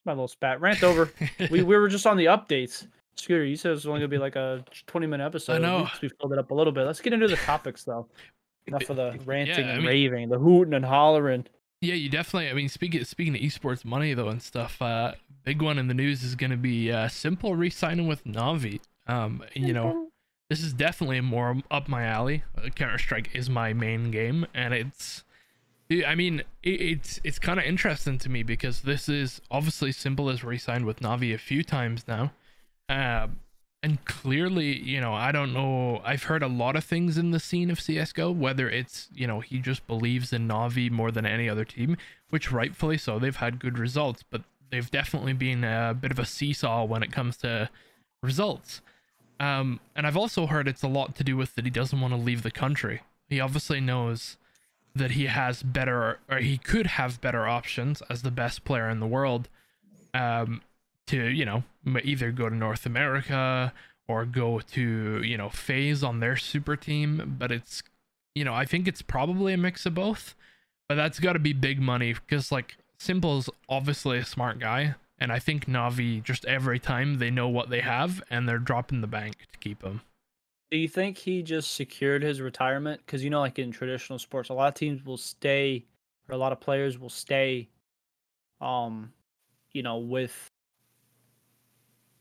my 0.09 0.13
little 0.13 0.27
spat 0.27 0.59
rant 0.59 0.83
over. 0.83 1.11
we 1.51 1.61
we 1.63 1.77
were 1.77 1.87
just 1.87 2.05
on 2.07 2.17
the 2.17 2.25
updates. 2.25 2.87
Scooter, 3.15 3.45
you 3.45 3.55
said 3.55 3.69
it 3.69 3.75
was 3.75 3.85
only 3.87 3.99
gonna 3.99 4.07
be 4.07 4.17
like 4.17 4.35
a 4.35 4.63
twenty 4.87 5.07
minute 5.07 5.25
episode. 5.25 5.53
At 5.57 5.61
know. 5.61 5.87
We 6.01 6.09
filled 6.09 6.33
it 6.33 6.39
up 6.39 6.51
a 6.51 6.53
little 6.53 6.73
bit. 6.73 6.85
Let's 6.85 7.01
get 7.01 7.13
into 7.13 7.27
the 7.27 7.35
topics 7.37 7.83
though. 7.83 8.07
Enough 8.67 8.89
of 8.89 8.95
the 8.97 9.19
ranting 9.25 9.65
I 9.65 9.69
and 9.69 9.77
mean- 9.79 9.87
raving, 9.87 10.29
the 10.29 10.37
hooting 10.37 10.73
and 10.73 10.85
hollering. 10.85 11.45
Yeah, 11.81 11.93
you 11.93 12.09
definitely. 12.09 12.49
I 12.49 12.53
mean, 12.53 12.67
speaking 12.69 13.03
speaking 13.05 13.35
of 13.35 13.41
esports 13.41 13.85
money 13.85 14.13
though 14.13 14.27
and 14.27 14.41
stuff, 14.41 14.81
uh, 14.81 15.13
big 15.43 15.61
one 15.61 15.77
in 15.77 15.87
the 15.87 15.93
news 15.93 16.23
is 16.23 16.35
to 16.35 16.57
be 16.57 16.91
uh, 16.91 17.07
s1mple 17.07 17.57
re-signing 17.57 18.07
with 18.07 18.25
Navi. 18.25 18.81
Um, 19.07 19.43
and, 19.55 19.65
you 19.65 19.73
know, 19.73 20.09
this 20.49 20.61
is 20.61 20.73
definitely 20.73 21.21
more 21.21 21.55
up 21.71 21.87
my 21.87 22.03
alley. 22.03 22.43
Uh, 22.57 22.69
Counter 22.69 22.97
Strike 22.97 23.29
is 23.33 23.49
my 23.49 23.73
main 23.73 24.11
game, 24.11 24.45
and 24.53 24.73
it's. 24.73 25.23
I 25.91 26.13
mean, 26.15 26.41
it, 26.61 26.81
it's 26.81 27.19
it's 27.23 27.39
kind 27.39 27.59
of 27.59 27.65
interesting 27.65 28.17
to 28.19 28.29
me 28.29 28.43
because 28.43 28.81
this 28.81 29.09
is 29.09 29.41
obviously 29.49 29.91
s1mple 29.91 30.29
has 30.29 30.43
re-signed 30.43 30.85
with 30.85 30.99
Navi 30.99 31.33
a 31.33 31.37
few 31.37 31.63
times 31.63 32.07
now, 32.07 32.31
uh, 32.87 33.27
and 33.81 34.03
clearly, 34.05 34.77
you 34.77 35.01
know, 35.01 35.13
I 35.13 35.31
don't 35.31 35.53
know. 35.53 36.01
I've 36.03 36.23
heard 36.23 36.43
a 36.43 36.47
lot 36.47 36.75
of 36.75 36.83
things 36.83 37.17
in 37.17 37.31
the 37.31 37.39
scene 37.39 37.71
of 37.71 37.79
CS:GO. 37.79 38.31
Whether 38.31 38.69
it's 38.69 39.09
you 39.13 39.25
know 39.25 39.39
he 39.39 39.59
just 39.59 39.87
believes 39.87 40.31
in 40.31 40.47
Navi 40.47 40.91
more 40.91 41.11
than 41.11 41.25
any 41.25 41.49
other 41.49 41.65
team, 41.65 41.97
which 42.29 42.51
rightfully 42.51 42.97
so. 42.97 43.17
They've 43.17 43.35
had 43.35 43.59
good 43.59 43.79
results, 43.79 44.23
but 44.29 44.43
they've 44.69 44.91
definitely 44.91 45.33
been 45.33 45.63
a 45.63 45.97
bit 45.99 46.11
of 46.11 46.19
a 46.19 46.25
seesaw 46.25 46.83
when 46.83 47.01
it 47.01 47.11
comes 47.11 47.37
to 47.37 47.69
results. 48.21 48.81
Um, 49.39 49.79
and 49.95 50.05
I've 50.05 50.17
also 50.17 50.47
heard 50.47 50.67
it's 50.67 50.83
a 50.83 50.87
lot 50.87 51.15
to 51.15 51.23
do 51.23 51.37
with 51.37 51.55
that 51.55 51.65
he 51.65 51.71
doesn't 51.71 51.99
want 51.99 52.13
to 52.13 52.19
leave 52.19 52.43
the 52.43 52.51
country. 52.51 53.01
He 53.29 53.39
obviously 53.39 53.79
knows 53.79 54.37
that 54.95 55.11
he 55.11 55.27
has 55.27 55.63
better, 55.63 56.19
or 56.29 56.37
he 56.39 56.57
could 56.57 56.87
have 56.87 57.21
better 57.21 57.47
options 57.47 58.01
as 58.09 58.21
the 58.21 58.31
best 58.31 58.63
player 58.63 58.89
in 58.89 58.99
the 58.99 59.07
world. 59.07 59.47
Um, 60.13 60.61
to 61.09 61.27
you 61.27 61.43
know 61.43 61.63
either 62.03 62.31
go 62.31 62.49
to 62.49 62.55
North 62.55 62.85
America 62.85 63.73
or 64.07 64.25
go 64.25 64.59
to 64.59 65.21
you 65.23 65.37
know 65.37 65.49
FaZe 65.49 66.03
on 66.03 66.19
their 66.19 66.37
super 66.37 66.75
team 66.75 67.35
but 67.39 67.51
it's 67.51 67.81
you 68.35 68.45
know 68.45 68.53
I 68.53 68.65
think 68.65 68.87
it's 68.87 69.01
probably 69.01 69.53
a 69.53 69.57
mix 69.57 69.85
of 69.87 69.95
both 69.95 70.35
but 70.87 70.95
that's 70.95 71.19
got 71.19 71.33
to 71.33 71.39
be 71.39 71.53
big 71.53 71.81
money 71.81 72.13
because 72.13 72.51
like 72.51 72.77
s1mple's 72.99 73.49
obviously 73.67 74.19
a 74.19 74.25
smart 74.25 74.59
guy 74.59 74.95
and 75.17 75.31
I 75.31 75.39
think 75.39 75.65
Navi 75.65 76.23
just 76.23 76.45
every 76.45 76.79
time 76.79 77.17
they 77.17 77.31
know 77.31 77.49
what 77.49 77.69
they 77.71 77.81
have 77.81 78.21
and 78.29 78.47
they're 78.47 78.59
dropping 78.59 79.01
the 79.01 79.07
bank 79.07 79.47
to 79.51 79.57
keep 79.57 79.81
him 79.81 80.01
Do 80.71 80.77
you 80.77 80.87
think 80.87 81.17
he 81.17 81.41
just 81.41 81.73
secured 81.73 82.21
his 82.21 82.41
retirement? 82.41 83.01
Because 83.05 83.23
you 83.23 83.29
know, 83.29 83.39
like 83.39 83.57
in 83.57 83.71
traditional 83.71 84.19
sports, 84.19 84.49
a 84.49 84.53
lot 84.53 84.67
of 84.67 84.75
teams 84.75 85.03
will 85.03 85.17
stay, 85.17 85.85
or 86.27 86.35
a 86.35 86.37
lot 86.37 86.51
of 86.51 86.59
players 86.59 86.99
will 86.99 87.09
stay, 87.09 87.69
um, 88.61 89.11
you 89.73 89.81
know, 89.81 89.97
with 89.97 90.51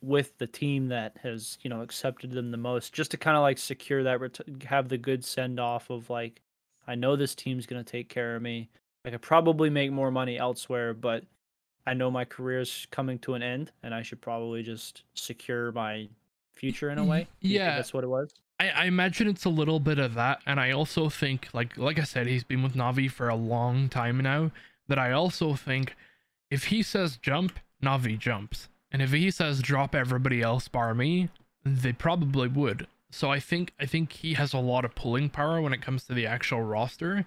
with 0.00 0.38
the 0.38 0.46
team 0.46 0.88
that 0.88 1.16
has 1.22 1.58
you 1.62 1.68
know 1.68 1.82
accepted 1.82 2.30
them 2.30 2.50
the 2.50 2.56
most, 2.56 2.94
just 2.94 3.10
to 3.10 3.16
kind 3.18 3.36
of 3.36 3.42
like 3.42 3.58
secure 3.58 4.02
that, 4.02 4.20
ret- 4.20 4.40
have 4.64 4.88
the 4.88 4.98
good 4.98 5.24
send 5.24 5.60
off 5.60 5.90
of 5.90 6.08
like, 6.08 6.40
I 6.86 6.94
know 6.94 7.16
this 7.16 7.34
team's 7.34 7.66
gonna 7.66 7.84
take 7.84 8.08
care 8.08 8.34
of 8.34 8.42
me. 8.42 8.70
I 9.04 9.10
could 9.10 9.22
probably 9.22 9.68
make 9.68 9.92
more 9.92 10.10
money 10.10 10.38
elsewhere, 10.38 10.94
but 10.94 11.24
I 11.86 11.94
know 11.94 12.10
my 12.10 12.24
career 12.24 12.60
is 12.60 12.86
coming 12.90 13.18
to 13.20 13.34
an 13.34 13.42
end, 13.42 13.72
and 13.82 13.94
I 13.94 14.02
should 14.02 14.22
probably 14.22 14.62
just 14.62 15.04
secure 15.14 15.70
my 15.72 16.08
future 16.58 16.90
in 16.90 16.98
a 16.98 17.04
way. 17.04 17.20
You 17.40 17.50
think 17.50 17.58
Yeah. 17.60 17.76
that's 17.76 17.94
what 17.94 18.04
it 18.04 18.08
was. 18.08 18.32
I, 18.60 18.68
I 18.70 18.84
imagine 18.86 19.28
it's 19.28 19.44
a 19.44 19.48
little 19.50 19.78
bit 19.80 19.98
of 19.98 20.14
that, 20.14 20.40
and 20.44 20.58
I 20.58 20.72
also 20.72 21.08
think, 21.08 21.48
like 21.52 21.76
like 21.78 21.98
I 21.98 22.04
said, 22.04 22.26
he's 22.26 22.44
been 22.44 22.62
with 22.62 22.74
Navi 22.74 23.10
for 23.10 23.28
a 23.28 23.36
long 23.36 23.88
time 23.88 24.18
now. 24.18 24.50
That 24.88 24.98
I 24.98 25.12
also 25.12 25.54
think, 25.54 25.94
if 26.50 26.64
he 26.64 26.82
says 26.82 27.16
jump, 27.18 27.58
Navi 27.82 28.18
jumps, 28.18 28.68
and 28.90 29.00
if 29.02 29.12
he 29.12 29.30
says 29.30 29.60
drop 29.62 29.94
everybody 29.94 30.42
else 30.42 30.66
bar 30.66 30.94
me, 30.94 31.28
they 31.64 31.92
probably 31.92 32.48
would. 32.48 32.86
So 33.10 33.30
I 33.30 33.38
think 33.38 33.72
I 33.78 33.86
think 33.86 34.12
he 34.12 34.34
has 34.34 34.52
a 34.52 34.58
lot 34.58 34.84
of 34.84 34.94
pulling 34.94 35.28
power 35.30 35.60
when 35.60 35.72
it 35.72 35.80
comes 35.82 36.04
to 36.04 36.14
the 36.14 36.26
actual 36.26 36.62
roster. 36.62 37.26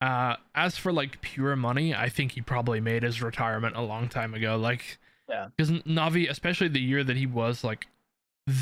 Uh, 0.00 0.36
as 0.54 0.76
for 0.76 0.92
like 0.92 1.20
pure 1.22 1.56
money, 1.56 1.92
I 1.92 2.08
think 2.08 2.32
he 2.32 2.40
probably 2.40 2.80
made 2.80 3.02
his 3.02 3.20
retirement 3.20 3.74
a 3.76 3.80
long 3.82 4.08
time 4.08 4.32
ago. 4.32 4.56
Like, 4.56 4.98
Yeah. 5.28 5.48
because 5.56 5.72
Navi, 5.82 6.30
especially 6.30 6.68
the 6.68 6.80
year 6.80 7.02
that 7.02 7.16
he 7.16 7.26
was 7.26 7.64
like 7.64 7.88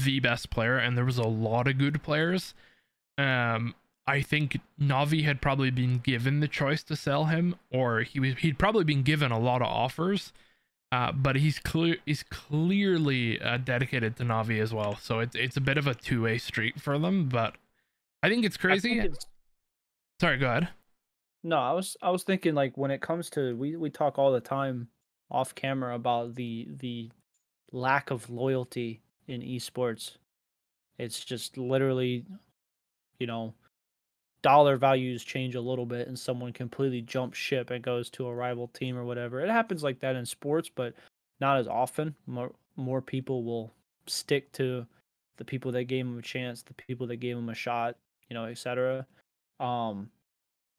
the 0.05 0.21
best 0.21 0.51
player, 0.51 0.77
and 0.79 0.97
there 0.97 1.05
was 1.05 1.19
a 1.19 1.27
lot 1.27 1.67
of 1.69 1.79
good 1.79 2.03
players. 2.03 2.55
Um, 3.19 3.75
I 4.07 4.21
think 4.23 4.59
Navi 4.81 5.25
had 5.25 5.41
probably 5.41 5.71
been 5.71 5.99
given 5.99 6.41
the 6.41 6.49
choice 6.49 6.83
to 6.85 6.97
sell 6.97 7.25
him, 7.27 7.57
or 7.71 8.01
he 8.01 8.21
was 8.21 8.35
he'd 8.39 8.59
probably 8.59 8.85
been 8.85 9.03
given 9.03 9.33
a 9.33 9.39
lot 9.39 9.63
of 9.63 9.69
offers. 9.69 10.33
Uh, 10.93 11.11
but 11.11 11.37
he's 11.37 11.59
clear 11.59 11.97
he's 12.07 12.23
clearly 12.23 13.41
uh, 13.41 13.57
dedicated 13.57 14.17
to 14.17 14.23
Navi 14.25 14.61
as 14.61 14.73
well, 14.73 14.97
so 14.97 15.19
it's 15.21 15.35
it's 15.35 15.57
a 15.57 15.61
bit 15.61 15.79
of 15.79 15.87
a 15.87 15.95
two 15.95 16.23
way 16.23 16.39
street 16.39 16.81
for 16.81 16.99
them. 16.99 17.29
But 17.29 17.57
I 18.23 18.29
think 18.29 18.45
it's 18.45 18.57
crazy. 18.57 18.91
think 18.91 19.05
it's- 19.05 19.27
Sorry, 20.21 20.39
go 20.39 20.47
ahead. 20.49 20.69
No, 21.43 21.59
I 21.59 21.73
was 21.73 21.97
I 22.01 22.11
was 22.11 22.23
thinking 22.23 22.55
like 22.55 22.77
when 22.79 22.91
it 22.91 23.01
comes 23.01 23.29
to 23.31 23.57
we 23.57 23.77
we 23.77 23.91
talk 23.91 24.19
all 24.19 24.33
the 24.33 24.41
time 24.41 24.89
off 25.31 25.55
camera 25.55 25.95
about 25.95 26.37
the 26.37 26.69
the 26.71 27.11
lack 27.73 28.11
of 28.11 28.31
loyalty 28.31 29.01
in 29.29 29.43
esports. 29.43 30.13
It's 30.99 31.25
just 31.25 31.59
literally 31.59 32.25
you 33.19 33.27
know 33.27 33.55
dollar 34.43 34.77
values 34.77 35.25
change 35.25 35.55
a 35.57 35.61
little 35.61 35.87
bit 35.87 36.07
and 36.07 36.17
someone 36.19 36.53
completely 36.53 37.01
jumps 37.03 37.37
ship 37.37 37.71
and 37.71 37.83
goes 37.83 38.09
to 38.11 38.27
a 38.29 38.35
rival 38.35 38.69
team 38.69 38.97
or 38.97 39.05
whatever. 39.05 39.41
It 39.41 39.51
happens 39.51 39.83
like 39.83 39.99
that 40.01 40.15
in 40.15 40.25
sports, 40.25 40.71
but 40.73 40.95
not 41.41 41.59
as 41.59 41.67
often. 41.67 42.15
More 42.27 42.53
more 42.77 43.03
people 43.03 43.43
will 43.43 43.73
stick 44.07 44.53
to 44.53 44.87
the 45.39 45.45
people 45.45 45.73
that 45.73 45.85
gave 45.85 46.07
them 46.07 46.19
a 46.19 46.23
chance, 46.23 46.63
the 46.63 46.75
people 46.75 47.07
that 47.09 47.17
gave 47.17 47.37
them 47.37 47.49
a 47.49 47.55
shot, 47.55 47.97
you 48.29 48.35
know, 48.35 48.45
etc. 48.45 49.07
Um 49.59 50.11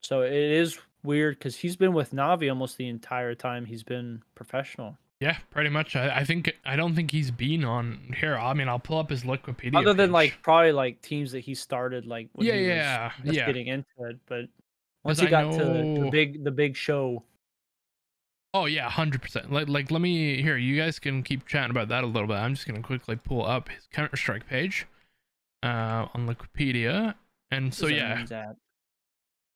so 0.02 0.22
it 0.22 0.34
is 0.34 0.80
weird 1.04 1.38
because 1.38 1.56
he's 1.56 1.76
been 1.76 1.94
with 1.94 2.12
Navi 2.12 2.50
almost 2.50 2.78
the 2.78 2.88
entire 2.88 3.36
time 3.36 3.66
he's 3.66 3.84
been 3.84 4.22
professional. 4.36 4.98
Yeah, 5.20 5.38
pretty 5.50 5.70
much. 5.72 5.96
I, 5.96 6.18
I 6.18 6.24
think 6.24 6.54
I 6.64 6.76
don't 6.76 6.96
think 6.96 7.10
he's 7.12 7.32
been 7.32 7.64
on 7.66 8.14
here. 8.20 8.36
I 8.38 8.54
mean, 8.54 8.70
I'll 8.70 8.78
pull 8.80 9.00
up 9.00 9.10
his 9.10 9.24
Wikipedia. 9.24 9.76
Other 9.76 9.94
than 9.94 10.10
page. 10.10 10.14
like 10.14 10.38
probably 10.44 10.72
like 10.72 11.02
teams 11.02 11.32
that 11.32 11.40
he 11.40 11.56
started 11.56 12.06
like 12.06 12.30
when 12.34 12.46
Yeah, 12.46 12.54
he 12.54 12.68
yeah, 12.68 13.12
yeah. 13.24 13.46
getting 13.48 13.68
into 13.68 13.88
it. 14.02 14.20
But 14.28 14.46
once 15.04 15.20
he 15.20 15.26
I 15.28 15.30
got 15.30 15.52
to 15.54 15.66
the 15.66 15.84
know- 15.84 16.12
big 16.12 16.44
the 16.44 16.52
big 16.52 16.76
show, 16.76 17.24
Oh 18.54 18.66
yeah, 18.66 18.90
hundred 18.90 19.22
percent. 19.24 19.52
Like 19.52 19.68
like 19.68 19.90
let 19.92 20.02
me 20.02 20.42
here. 20.42 20.56
You 20.58 20.78
guys 20.78 21.00
can 21.00 21.24
keep 21.24 21.48
chatting 21.48 21.72
about 21.72 21.88
that 21.90 22.04
a 22.04 22.08
little 22.08 22.28
bit. 22.28 22.36
I'm 22.38 22.54
just 22.54 22.68
gonna 22.68 22.82
quickly 22.84 23.16
pull 23.16 23.44
up 23.46 23.70
his 23.70 23.88
Counter 23.92 24.16
Strike 24.18 24.48
page, 24.48 24.86
uh, 25.64 26.08
on 26.14 26.28
Wikipedia. 26.28 27.16
And 27.50 27.74
so 27.74 27.88
yeah. 27.88 28.24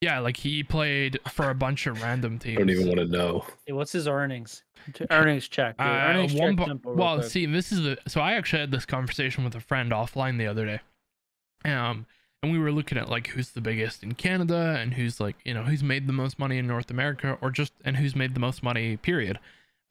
Yeah, 0.02 0.20
like 0.20 0.38
he 0.38 0.64
played 0.64 1.20
for 1.30 1.52
a 1.52 1.56
bunch 1.56 1.86
of 1.86 2.02
random 2.02 2.40
teams. 2.40 2.58
I 2.58 2.62
don't 2.62 2.70
even 2.72 2.88
want 2.88 3.00
to 3.00 3.06
know. 3.06 3.46
Hey, 3.68 3.74
what's 3.74 3.92
his 3.92 4.08
earnings? 4.08 4.64
Earnings 5.12 5.48
check. 5.48 5.76
Uh, 5.78 5.84
earnings 5.84 6.34
one 6.34 6.58
check 6.58 6.68
po- 6.82 6.94
well, 6.94 7.20
quick. 7.20 7.30
see, 7.30 7.46
this 7.46 7.72
is 7.72 7.84
the 7.84 7.98
so 8.08 8.20
I 8.20 8.34
actually 8.34 8.62
had 8.62 8.72
this 8.72 8.86
conversation 8.86 9.44
with 9.44 9.54
a 9.54 9.60
friend 9.60 9.92
offline 9.92 10.40
the 10.40 10.48
other 10.48 10.66
day, 10.66 10.80
um, 11.66 12.08
and 12.42 12.52
we 12.52 12.58
were 12.58 12.72
looking 12.72 12.98
at 12.98 13.10
like 13.10 13.28
who's 13.28 13.52
the 13.52 13.62
biggest 13.62 14.02
in 14.02 14.14
Canada 14.16 14.76
and 14.80 14.96
who's 14.96 15.20
like 15.20 15.36
you 15.46 15.54
know 15.54 15.64
who's 15.64 15.84
made 15.84 16.08
the 16.08 16.14
most 16.14 16.40
money 16.40 16.58
in 16.58 16.66
North 16.66 16.90
America 16.90 17.38
or 17.40 17.52
just 17.52 17.74
and 17.86 17.98
who's 17.98 18.16
made 18.16 18.34
the 18.34 18.40
most 18.40 18.64
money. 18.64 18.98
Period. 18.98 19.38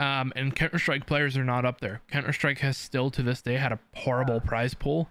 Um, 0.01 0.33
and 0.35 0.57
Counter 0.57 0.79
Strike 0.79 1.07
players 1.07 1.37
are 1.37 1.45
not 1.45 1.65
up 1.65 1.81
there. 1.81 2.01
Counter 2.11 2.33
Strike 2.33 2.59
has 2.61 2.77
still 2.77 3.11
to 3.11 3.23
this 3.23 3.43
day 3.43 3.59
had 3.59 3.71
a 3.71 3.79
horrible 3.95 4.41
prize 4.41 4.75
pool. 4.75 5.09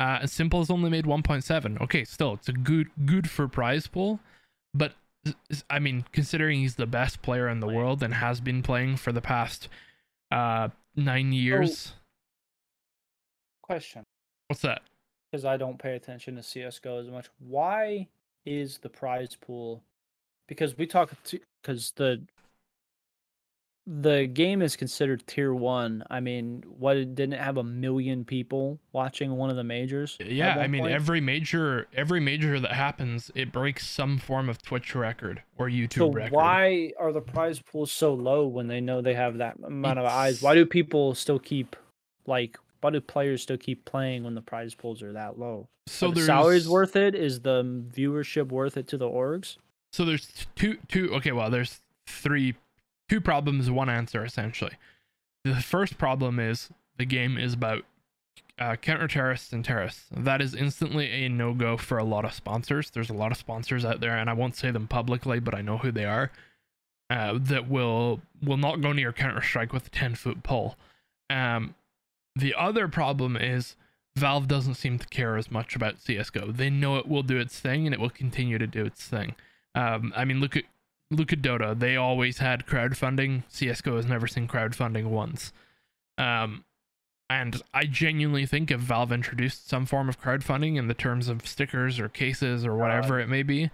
Uh, 0.00 0.18
and 0.22 0.30
s1mple 0.30 0.58
has 0.58 0.70
only 0.70 0.88
made 0.88 1.04
1.7. 1.04 1.80
Okay, 1.82 2.04
still 2.04 2.32
it's 2.32 2.48
a 2.48 2.54
good 2.54 2.88
good 3.04 3.28
for 3.28 3.46
prize 3.46 3.86
pool, 3.86 4.18
but 4.74 4.94
I 5.68 5.78
mean, 5.78 6.04
considering 6.12 6.60
he's 6.60 6.76
the 6.76 6.86
best 6.86 7.22
player 7.22 7.48
in 7.48 7.60
the 7.60 7.66
world 7.66 8.02
and 8.02 8.14
has 8.14 8.40
been 8.40 8.62
playing 8.62 8.96
for 8.96 9.12
the 9.12 9.20
past 9.20 9.68
uh 10.30 10.68
nine 10.96 11.32
years. 11.32 11.94
question 13.62 14.02
What's 14.48 14.62
that? 14.62 14.82
because 15.30 15.44
I 15.44 15.56
don't 15.56 15.78
pay 15.78 15.94
attention 15.94 16.36
to 16.36 16.42
CS:GO 16.42 16.98
as 16.98 17.08
much. 17.08 17.28
Why 17.38 18.08
is 18.44 18.78
the 18.78 18.88
prize 18.88 19.36
pool? 19.40 19.82
Because 20.48 20.76
we 20.76 20.86
talk 20.86 21.12
because 21.62 21.92
the 21.92 22.22
the 23.86 24.26
game 24.26 24.62
is 24.62 24.76
considered 24.76 25.26
tier 25.26 25.54
one. 25.54 26.04
I 26.10 26.20
mean, 26.20 26.62
what 26.68 26.94
didn't 26.94 27.32
it 27.32 27.40
have 27.40 27.56
a 27.56 27.64
million 27.64 28.24
people 28.24 28.78
watching 28.92 29.32
one 29.36 29.50
of 29.50 29.56
the 29.56 29.64
majors? 29.64 30.16
Yeah, 30.20 30.56
I 30.58 30.66
mean 30.68 30.82
point? 30.82 30.94
every 30.94 31.20
major 31.20 31.86
every 31.94 32.20
major 32.20 32.60
that 32.60 32.72
happens, 32.72 33.30
it 33.34 33.52
breaks 33.52 33.86
some 33.86 34.18
form 34.18 34.48
of 34.48 34.60
Twitch 34.62 34.94
record 34.94 35.42
or 35.58 35.68
YouTube 35.68 35.94
So 35.94 36.12
record. 36.12 36.32
why 36.32 36.92
are 36.98 37.12
the 37.12 37.20
prize 37.20 37.60
pools 37.60 37.90
so 37.90 38.14
low 38.14 38.46
when 38.46 38.68
they 38.68 38.80
know 38.80 39.00
they 39.00 39.14
have 39.14 39.38
that 39.38 39.56
amount 39.64 39.98
of 39.98 40.04
eyes? 40.04 40.42
Why 40.42 40.54
do 40.54 40.66
people 40.66 41.14
still 41.14 41.38
keep 41.38 41.74
like? 42.26 42.58
Why 42.82 42.90
do 42.90 43.00
players 43.00 43.42
still 43.42 43.58
keep 43.58 43.84
playing 43.84 44.24
when 44.24 44.34
the 44.34 44.40
prize 44.40 44.74
pools 44.74 45.02
are 45.02 45.12
that 45.12 45.38
low? 45.38 45.68
so 45.86 46.06
Are 46.06 46.10
the 46.10 46.14
there's 46.16 46.26
salaries 46.26 46.68
worth 46.68 46.96
it? 46.96 47.14
Is 47.14 47.40
the 47.40 47.62
viewership 47.94 48.48
worth 48.48 48.76
it 48.76 48.86
to 48.88 48.96
the 48.96 49.08
orgs? 49.08 49.56
So 49.92 50.04
there's 50.04 50.46
two 50.54 50.78
two 50.88 51.12
okay, 51.16 51.32
well 51.32 51.50
there's 51.50 51.80
three 52.06 52.54
two 53.10 53.20
problems, 53.20 53.70
one 53.70 53.90
answer 53.90 54.24
essentially. 54.24 54.72
The 55.44 55.56
first 55.56 55.98
problem 55.98 56.38
is 56.38 56.70
the 56.96 57.04
game 57.04 57.36
is 57.36 57.54
about 57.54 57.84
uh, 58.58 58.76
counter 58.76 59.08
terrorists 59.08 59.52
and 59.52 59.64
terrorists. 59.64 60.04
That 60.12 60.40
is 60.40 60.54
instantly 60.54 61.24
a 61.24 61.28
no 61.28 61.52
go 61.52 61.76
for 61.76 61.98
a 61.98 62.04
lot 62.04 62.24
of 62.24 62.32
sponsors. 62.32 62.90
There's 62.90 63.10
a 63.10 63.14
lot 63.14 63.32
of 63.32 63.38
sponsors 63.38 63.84
out 63.84 64.00
there, 64.00 64.16
and 64.16 64.30
I 64.30 64.34
won't 64.34 64.54
say 64.54 64.70
them 64.70 64.86
publicly, 64.86 65.40
but 65.40 65.54
I 65.54 65.62
know 65.62 65.78
who 65.78 65.90
they 65.90 66.04
are. 66.04 66.30
Uh, 67.08 67.38
that 67.40 67.68
will 67.68 68.20
will 68.40 68.56
not 68.56 68.80
go 68.80 68.92
near 68.92 69.12
Counter 69.12 69.42
Strike 69.42 69.72
with 69.72 69.88
a 69.88 69.90
ten 69.90 70.14
foot 70.14 70.44
pole. 70.44 70.76
Um, 71.28 71.74
the 72.36 72.54
other 72.56 72.86
problem 72.86 73.36
is 73.36 73.74
Valve 74.16 74.46
doesn't 74.46 74.74
seem 74.74 74.98
to 74.98 75.08
care 75.08 75.36
as 75.36 75.50
much 75.50 75.74
about 75.74 75.98
CS:GO. 75.98 76.52
They 76.52 76.70
know 76.70 76.98
it 76.98 77.08
will 77.08 77.24
do 77.24 77.38
its 77.38 77.58
thing, 77.58 77.86
and 77.86 77.94
it 77.94 77.98
will 77.98 78.10
continue 78.10 78.58
to 78.58 78.66
do 78.68 78.84
its 78.84 79.04
thing. 79.04 79.34
Um, 79.74 80.12
I 80.14 80.24
mean, 80.24 80.38
look 80.38 80.56
at 80.56 80.64
look 81.10 81.28
Dota. 81.28 81.78
They 81.78 81.96
always 81.96 82.38
had 82.38 82.66
crowdfunding. 82.66 83.42
CS:GO 83.48 83.96
has 83.96 84.06
never 84.06 84.26
seen 84.26 84.48
crowdfunding 84.48 85.06
once. 85.06 85.52
Um, 86.18 86.64
and 87.28 87.62
I 87.72 87.84
genuinely 87.84 88.46
think 88.46 88.70
if 88.70 88.80
Valve 88.80 89.12
introduced 89.12 89.68
some 89.68 89.86
form 89.86 90.08
of 90.08 90.20
crowdfunding 90.20 90.76
in 90.76 90.88
the 90.88 90.94
terms 90.94 91.28
of 91.28 91.46
stickers 91.46 92.00
or 92.00 92.08
cases 92.08 92.66
or 92.66 92.74
whatever 92.74 93.20
it 93.20 93.28
may 93.28 93.42
be, 93.42 93.70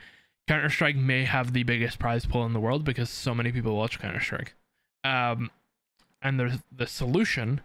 Counter 0.47 0.69
Strike 0.69 0.97
may 0.97 1.25
have 1.25 1.53
the 1.53 1.63
biggest 1.63 1.99
prize 1.99 2.27
pool 2.27 2.45
in 2.45 2.53
the 2.53 2.61
world 2.61 2.85
because 2.85 3.11
so 3.11 3.35
many 3.35 3.51
people 3.51 3.77
watch 3.77 3.99
Counter 3.99 4.21
Strike. 4.21 4.55
Um, 5.05 5.51
and 6.23 6.39
the 6.39 6.63
the 6.71 6.87
solution 6.87 7.61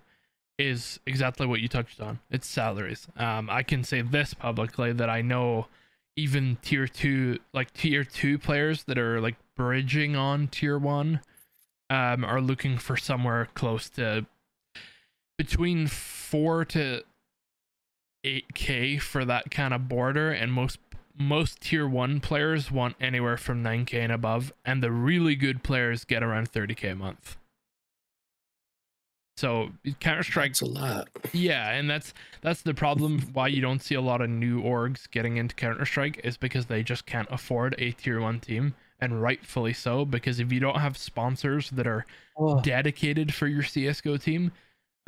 is 0.58 1.00
exactly 1.06 1.46
what 1.46 1.60
you 1.60 1.68
touched 1.68 2.00
on. 2.00 2.20
It's 2.30 2.48
salaries. 2.48 3.08
Um, 3.18 3.50
I 3.50 3.63
can 3.63 3.84
say 3.84 4.01
this 4.01 4.34
publicly 4.34 4.94
that 4.94 5.10
I 5.10 5.22
know 5.22 5.68
even 6.15 6.58
tier 6.62 6.88
two, 6.88 7.39
like 7.53 7.74
tier 7.74 8.03
two 8.03 8.38
players 8.38 8.84
that 8.84 8.98
are 8.98 9.22
like 9.22 9.36
bridging 9.56 10.15
on 10.15 10.48
tier 10.48 10.77
one, 10.77 11.22
um, 11.89 12.24
are 12.24 12.41
looking 12.41 12.77
for 12.77 12.98
somewhere 12.98 13.48
close 13.53 13.89
to 13.91 14.25
between 15.38 15.88
four 15.88 16.63
to 16.65 17.03
eight 18.24 18.53
k 18.53 18.98
for 18.98 19.25
that 19.25 19.50
kind 19.51 19.74
of 19.74 19.88
border, 19.89 20.32
and 20.32 20.53
most 20.53 20.77
most 21.18 21.62
tier 21.62 21.88
one 21.88 22.20
players 22.20 22.72
want 22.72 22.96
anywhere 23.00 23.38
from 23.38 23.62
nine 23.63 23.86
k 23.86 24.01
and 24.01 24.12
above, 24.12 24.53
and 24.63 24.82
the 24.82 24.91
really 24.91 25.36
good 25.36 25.63
players 25.63 26.06
get 26.06 26.24
around 26.24 26.48
thirty 26.50 26.75
k 26.75 26.89
a 26.89 26.96
month. 26.96 27.38
So 29.38 29.72
Counter 30.00 30.24
Strike 30.24 30.52
That's 30.52 30.62
a 30.62 30.66
lot. 30.66 31.10
yeah, 31.34 31.72
and 31.72 31.90
that's 31.90 32.14
that's 32.42 32.62
the 32.62 32.74
problem 32.74 33.22
why 33.34 33.48
you 33.48 33.62
don't 33.62 33.82
see 33.82 33.96
a 33.96 34.02
lot 34.02 34.22
of 34.22 34.30
new 34.30 34.62
orgs 34.62 35.10
getting 35.10 35.38
into 35.38 35.56
Counter 35.56 35.86
Strike 35.86 36.22
is 36.24 36.38
because 36.38 36.66
they 36.68 36.84
just 36.84 37.06
can't 37.06 37.28
afford 37.32 37.76
a 37.78 37.92
tier 37.92 38.20
one 38.22 38.40
team, 38.40 38.76
and 39.00 39.22
rightfully 39.22 39.74
so. 39.74 40.06
Because 40.06 40.40
if 40.40 40.52
you 40.52 40.60
don't 40.60 40.80
have 40.80 40.98
sponsors 40.98 41.70
that 41.72 41.88
are 41.88 42.06
dedicated 42.62 43.34
for 43.34 43.48
your 43.48 43.64
CS:GO 43.64 44.18
team, 44.18 44.52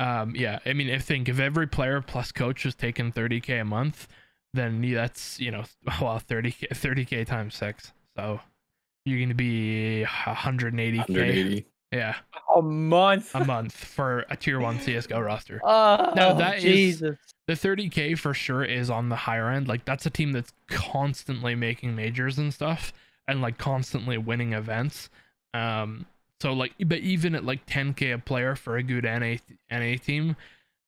um, 0.00 0.34
yeah, 0.34 0.58
I 0.66 0.72
mean, 0.72 0.88
if 0.88 1.04
think 1.04 1.28
if 1.28 1.38
every 1.38 1.68
player 1.68 2.00
plus 2.00 2.32
coach 2.32 2.66
is 2.66 2.74
taking 2.74 3.12
30k 3.12 3.60
a 3.60 3.64
month, 3.64 4.08
then 4.52 4.80
that's 4.92 5.38
you 5.38 5.50
know, 5.50 5.64
well, 6.00 6.20
30k 6.20 6.68
30k 6.70 7.26
times 7.26 7.54
six, 7.54 7.92
so 8.16 8.40
you're 9.04 9.20
gonna 9.20 9.34
be 9.34 10.04
180k. 10.06 11.08
180. 11.08 11.66
Yeah, 11.94 12.16
A 12.56 12.60
month. 12.60 13.34
a 13.34 13.44
month 13.44 13.72
for 13.76 14.24
a 14.28 14.36
tier 14.36 14.58
one 14.60 14.80
CS:GO 14.80 15.20
roster. 15.20 15.60
Oh, 15.64 16.12
No, 16.16 16.34
that 16.36 16.56
is- 16.58 16.62
Jesus. 16.64 17.16
The 17.46 17.52
30k 17.52 18.18
for 18.18 18.32
sure 18.34 18.64
is 18.64 18.88
on 18.90 19.10
the 19.10 19.16
higher 19.16 19.50
end. 19.50 19.68
Like 19.68 19.84
that's 19.84 20.06
a 20.06 20.10
team 20.10 20.32
that's 20.32 20.52
constantly 20.68 21.54
making 21.54 21.94
majors 21.94 22.38
and 22.38 22.52
stuff, 22.54 22.92
and 23.28 23.40
like 23.42 23.58
constantly 23.58 24.16
winning 24.18 24.54
events. 24.54 25.10
Um, 25.52 26.06
so 26.40 26.52
like, 26.54 26.72
but 26.86 26.98
even 27.00 27.34
at 27.34 27.44
like 27.44 27.64
10k 27.66 28.14
a 28.14 28.18
player 28.18 28.56
for 28.56 28.76
a 28.78 28.82
good 28.82 29.04
NA 29.04 29.36
NA 29.70 29.96
team, 29.98 30.36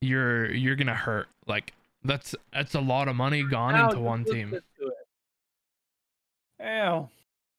you're 0.01 0.51
you're 0.53 0.77
gonna 0.77 0.95
hurt. 0.95 1.29
Like 1.47 1.73
that's 2.03 2.35
that's 2.55 2.75
a 2.75 2.81
lot 2.81 3.07
of 3.09 3.17
money 3.17 3.43
gone 3.43 3.75
Ow, 3.75 3.89
into 3.91 4.01
one 4.01 4.25
team. 4.25 4.59
to. 4.81 4.93
Ow. 6.67 7.09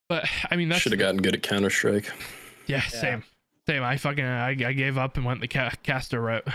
But 0.09 0.25
I 0.49 0.55
mean, 0.55 0.69
that's 0.69 0.81
Should 0.81 0.93
have 0.93 0.99
gotten 0.99 1.21
good 1.21 1.35
at 1.35 1.43
Counter 1.43 1.69
Strike. 1.69 2.11
Yeah, 2.65 2.77
Yeah. 2.77 2.87
same, 2.99 3.23
same. 3.67 3.83
I 3.83 3.97
fucking 3.97 4.23
I, 4.23 4.49
I 4.49 4.73
gave 4.73 4.97
up 4.97 5.17
and 5.17 5.25
went 5.25 5.41
the 5.41 5.47
ca- 5.47 5.73
caster 5.83 6.21
route. 6.21 6.47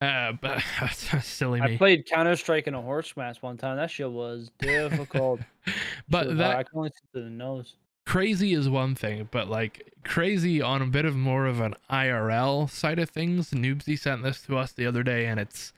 Uh, 0.00 0.32
but 0.32 0.62
that's 0.80 1.24
silly 1.26 1.60
I 1.60 1.76
played 1.76 2.06
Counter 2.06 2.36
Strike 2.36 2.66
in 2.66 2.74
a 2.74 2.80
horse 2.80 3.16
match 3.16 3.42
one 3.42 3.58
time. 3.58 3.76
That 3.76 3.90
shit 3.90 4.10
was 4.10 4.50
difficult. 4.58 5.40
but 6.08 6.28
was 6.28 6.38
that 6.38 6.44
hard. 6.44 6.56
I 6.56 6.62
can 6.62 6.78
only 6.78 6.90
see 6.90 7.18
to 7.18 7.24
the 7.24 7.30
nose. 7.30 7.74
crazy 8.06 8.54
is 8.54 8.68
one 8.68 8.94
thing, 8.94 9.28
but 9.30 9.48
like 9.48 9.92
crazy 10.04 10.62
on 10.62 10.80
a 10.80 10.86
bit 10.86 11.04
of 11.04 11.16
more 11.16 11.46
of 11.46 11.60
an 11.60 11.74
IRL 11.90 12.70
side 12.70 12.98
of 12.98 13.10
things. 13.10 13.50
Noobsie 13.50 13.98
sent 13.98 14.22
this 14.22 14.42
to 14.42 14.56
us 14.56 14.72
the 14.72 14.86
other 14.86 15.02
day, 15.02 15.26
and 15.26 15.38
it's 15.38 15.72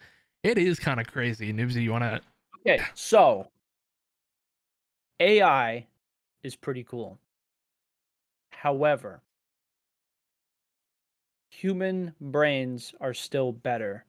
it 0.45 0.57
is 0.57 0.79
kind 0.79 1.01
of 1.01 1.07
crazy. 1.07 1.53
Noobsie, 1.53 1.83
you 1.83 1.91
want 1.91 2.05
to? 2.05 2.21
Okay, 2.61 2.83
so 2.95 3.49
AI 5.19 5.87
is 6.45 6.55
pretty 6.55 6.85
cool. 6.85 7.19
However, 8.51 9.21
human 11.63 12.13
brains 12.21 12.93
are 13.01 13.15
still 13.15 13.53
better. 13.53 14.05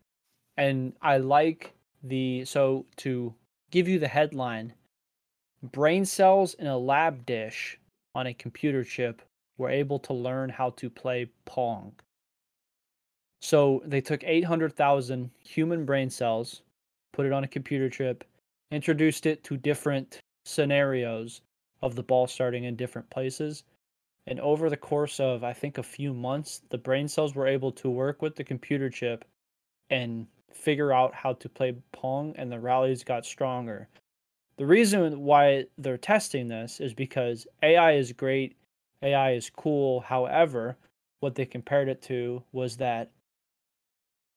And 0.58 0.94
I 1.04 1.18
like 1.18 1.74
the 2.02 2.46
so 2.46 2.88
to 2.98 3.36
give 3.70 3.88
you 3.88 4.00
the 4.00 4.08
headline 4.08 4.74
brain 5.62 6.04
cells 6.04 6.56
in 6.56 6.66
a 6.66 6.78
lab 6.78 7.28
dish 7.28 7.80
on 8.16 8.26
a 8.26 8.34
computer 8.34 8.84
chip 8.84 9.22
were 9.60 9.70
able 9.70 10.00
to 10.00 10.14
learn 10.14 10.50
how 10.50 10.72
to 10.72 10.90
play 10.90 11.30
Pong. 11.46 11.94
So 13.44 13.84
they 13.86 14.02
took 14.02 14.24
800,000 14.24 15.30
human 15.40 15.86
brain 15.86 16.10
cells, 16.10 16.64
put 17.14 17.28
it 17.28 17.32
on 17.32 17.44
a 17.44 17.48
computer 17.48 17.88
chip, 17.88 18.24
introduced 18.72 19.28
it 19.28 19.44
to 19.44 19.58
different 19.58 20.20
scenarios 20.44 21.42
of 21.84 21.96
the 21.96 22.04
ball 22.04 22.26
starting 22.26 22.64
in 22.64 22.76
different 22.76 23.10
places. 23.12 23.64
And 24.26 24.40
over 24.40 24.70
the 24.70 24.78
course 24.78 25.20
of, 25.20 25.44
I 25.44 25.54
think, 25.54 25.78
a 25.78 25.84
few 25.84 26.14
months, 26.14 26.62
the 26.70 26.78
brain 26.78 27.08
cells 27.08 27.36
were 27.36 27.48
able 27.48 27.72
to 27.74 27.90
work 27.90 28.22
with 28.22 28.36
the 28.36 28.44
computer 28.44 28.90
chip 28.90 29.26
and 29.90 30.28
figure 30.52 30.94
out 30.94 31.14
how 31.14 31.34
to 31.34 31.50
play 31.50 31.76
Pong, 31.92 32.34
and 32.38 32.52
the 32.52 32.60
rallies 32.60 33.04
got 33.04 33.26
stronger. 33.26 33.90
The 34.58 34.66
reason 34.66 35.22
why 35.22 35.66
they're 35.78 35.98
testing 35.98 36.48
this 36.48 36.80
is 36.80 36.94
because 36.94 37.48
AI 37.62 37.94
is 37.94 38.14
great, 38.14 38.56
AI 39.02 39.34
is 39.34 39.50
cool. 39.50 40.02
However, 40.02 40.78
what 41.20 41.36
they 41.36 41.46
compared 41.46 41.90
it 41.90 42.02
to 42.04 42.44
was 42.52 42.78
that 42.78 43.12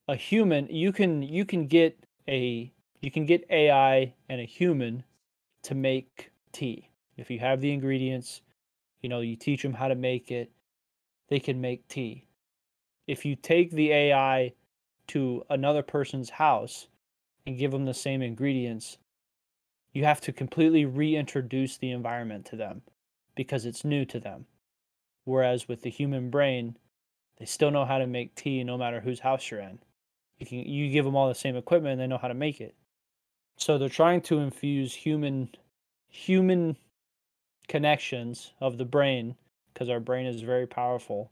a 0.09 0.17
human 0.17 0.69
you 0.69 0.93
can 0.93 1.23
you 1.23 1.45
can 1.45 1.67
get 1.67 1.99
a 2.29 2.73
you 3.01 3.11
can 3.11 3.27
get 3.27 3.45
AI 3.51 4.15
and 4.29 4.41
a 4.41 4.45
human 4.45 5.05
to 5.65 5.75
make 5.75 6.31
tea. 6.53 6.89
If 7.17 7.31
you 7.31 7.39
have 7.41 7.61
the 7.61 7.73
ingredients, 7.73 8.41
you 9.07 9.09
know, 9.09 9.21
you 9.21 9.37
teach 9.37 9.63
them 9.63 9.75
how 9.75 9.87
to 9.87 9.95
make 9.95 10.33
it, 10.33 10.51
they 11.29 11.39
can 11.39 11.61
make 11.61 11.87
tea. 11.87 12.27
If 13.07 13.25
you 13.25 13.37
take 13.37 13.71
the 13.71 13.93
AI 13.93 14.55
to 15.07 15.45
another 15.49 15.85
person's 15.85 16.29
house 16.29 16.89
and 17.47 17.57
give 17.57 17.71
them 17.71 17.85
the 17.85 17.95
same 17.95 18.21
ingredients, 18.21 18.99
you 19.93 20.05
have 20.05 20.21
to 20.23 20.33
completely 20.33 20.85
reintroduce 20.85 21.79
the 21.79 21.93
environment 21.93 22.47
to 22.47 22.57
them 22.57 22.83
because 23.37 23.65
it's 23.65 23.85
new 23.85 24.05
to 24.07 24.19
them. 24.19 24.47
Whereas 25.23 25.69
with 25.69 25.83
the 25.83 25.91
human 25.91 26.29
brain, 26.29 26.77
they 27.39 27.45
still 27.45 27.71
know 27.71 27.85
how 27.85 27.99
to 27.99 28.09
make 28.09 28.35
tea 28.35 28.65
no 28.65 28.77
matter 28.77 28.99
whose 29.01 29.21
house 29.21 29.53
you're 29.53 29.61
in. 29.61 29.79
You 30.41 30.47
can 30.47 30.59
you 30.59 30.91
give 30.91 31.05
them 31.05 31.15
all 31.15 31.29
the 31.29 31.35
same 31.37 31.55
equipment 31.55 31.93
and 31.93 32.01
they 32.01 32.09
know 32.09 32.19
how 32.19 32.27
to 32.27 32.35
make 32.35 32.61
it. 32.61 32.75
So 33.57 33.79
they're 33.79 33.89
trying 33.89 34.23
to 34.23 34.39
infuse 34.39 34.97
human 34.97 35.51
human 36.09 36.77
connections 37.69 38.53
of 38.61 38.79
the 38.79 38.85
brain 38.85 39.37
because 39.73 39.89
our 39.89 40.01
brain 40.01 40.27
is 40.27 40.43
very 40.43 40.67
powerful 40.67 41.31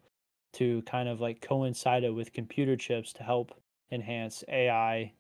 to 0.53 0.83
kind 0.83 1.09
of 1.09 1.21
like 1.21 1.41
coincide 1.41 2.05
it 2.05 2.15
with 2.15 2.33
computer 2.33 2.77
chips 2.77 3.13
to 3.13 3.23
help 3.23 3.59
enhance 3.91 4.45
AI 4.49 5.13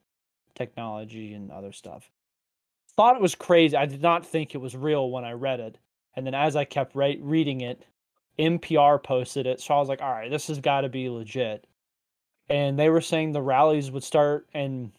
technology 0.55 1.33
and 1.33 1.51
other 1.51 1.73
stuff. 1.73 2.11
Thought 2.97 3.17
it 3.17 3.23
was 3.23 3.35
crazy. 3.35 3.77
I 3.77 3.87
did 3.87 4.03
not 4.03 4.25
think 4.25 4.55
it 4.55 4.61
was 4.61 4.77
real 4.77 5.11
when 5.11 5.25
I 5.25 5.33
read 5.33 5.61
it. 5.61 5.79
And 6.15 6.27
then 6.27 6.35
as 6.35 6.55
I 6.55 6.65
kept 6.65 6.95
re- 6.95 7.19
reading 7.21 7.61
it, 7.61 7.85
NPR 8.39 9.03
posted 9.03 9.47
it. 9.47 9.61
So 9.61 9.75
I 9.75 9.79
was 9.79 9.89
like, 9.89 10.03
all 10.03 10.13
right, 10.13 10.31
this 10.31 10.47
has 10.47 10.61
got 10.61 10.83
to 10.83 10.89
be 10.89 11.09
legit. 11.09 11.67
And 12.49 12.79
they 12.79 12.91
were 12.91 13.01
saying 13.01 13.33
the 13.33 13.43
rallies 13.43 13.91
would 13.91 14.05
start 14.05 14.47
and 14.55 14.93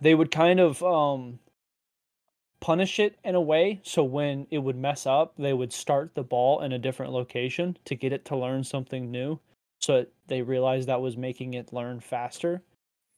they 0.00 0.14
would 0.14 0.30
kind 0.30 0.60
of 0.60 0.82
um 0.82 1.38
punish 2.62 3.00
it 3.00 3.18
in 3.24 3.34
a 3.34 3.40
way 3.40 3.80
so 3.82 4.04
when 4.04 4.46
it 4.50 4.58
would 4.58 4.76
mess 4.76 5.04
up 5.04 5.34
they 5.36 5.52
would 5.52 5.72
start 5.72 6.14
the 6.14 6.22
ball 6.22 6.60
in 6.62 6.72
a 6.72 6.78
different 6.78 7.12
location 7.12 7.76
to 7.84 7.96
get 7.96 8.12
it 8.12 8.24
to 8.24 8.36
learn 8.36 8.62
something 8.62 9.10
new 9.10 9.38
so 9.80 9.96
it- 9.96 10.12
they 10.28 10.40
realized 10.42 10.88
that 10.88 11.00
was 11.02 11.16
making 11.16 11.52
it 11.54 11.72
learn 11.72 11.98
faster. 12.00 12.62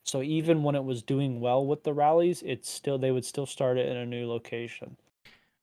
So 0.07 0.22
even 0.22 0.62
when 0.62 0.74
it 0.74 0.83
was 0.83 1.02
doing 1.02 1.38
well 1.40 1.64
with 1.64 1.85
the 1.85 1.92
rallies 1.92 2.42
it's 2.42 2.68
still 2.70 2.98
they 2.98 3.11
would 3.12 3.24
still 3.24 3.46
start 3.46 3.76
it 3.78 3.87
in 3.87 3.96
a 3.98 4.07
new 4.07 4.26
location. 4.26 4.96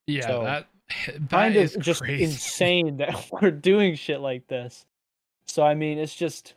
Yeah, 0.08 0.28
So, 0.28 0.44
that 0.44 0.68
that 1.20 1.30
kind 1.30 1.56
is 1.58 1.76
of 1.76 1.82
just 1.82 2.02
crazy. 2.02 2.24
insane 2.24 2.98
that 2.98 3.30
we're 3.42 3.52
doing 3.52 3.96
shit 3.96 4.20
like 4.22 4.48
this. 4.48 4.86
So 5.48 5.64
i 5.64 5.74
mean 5.74 5.98
it's 5.98 6.16
just 6.16 6.54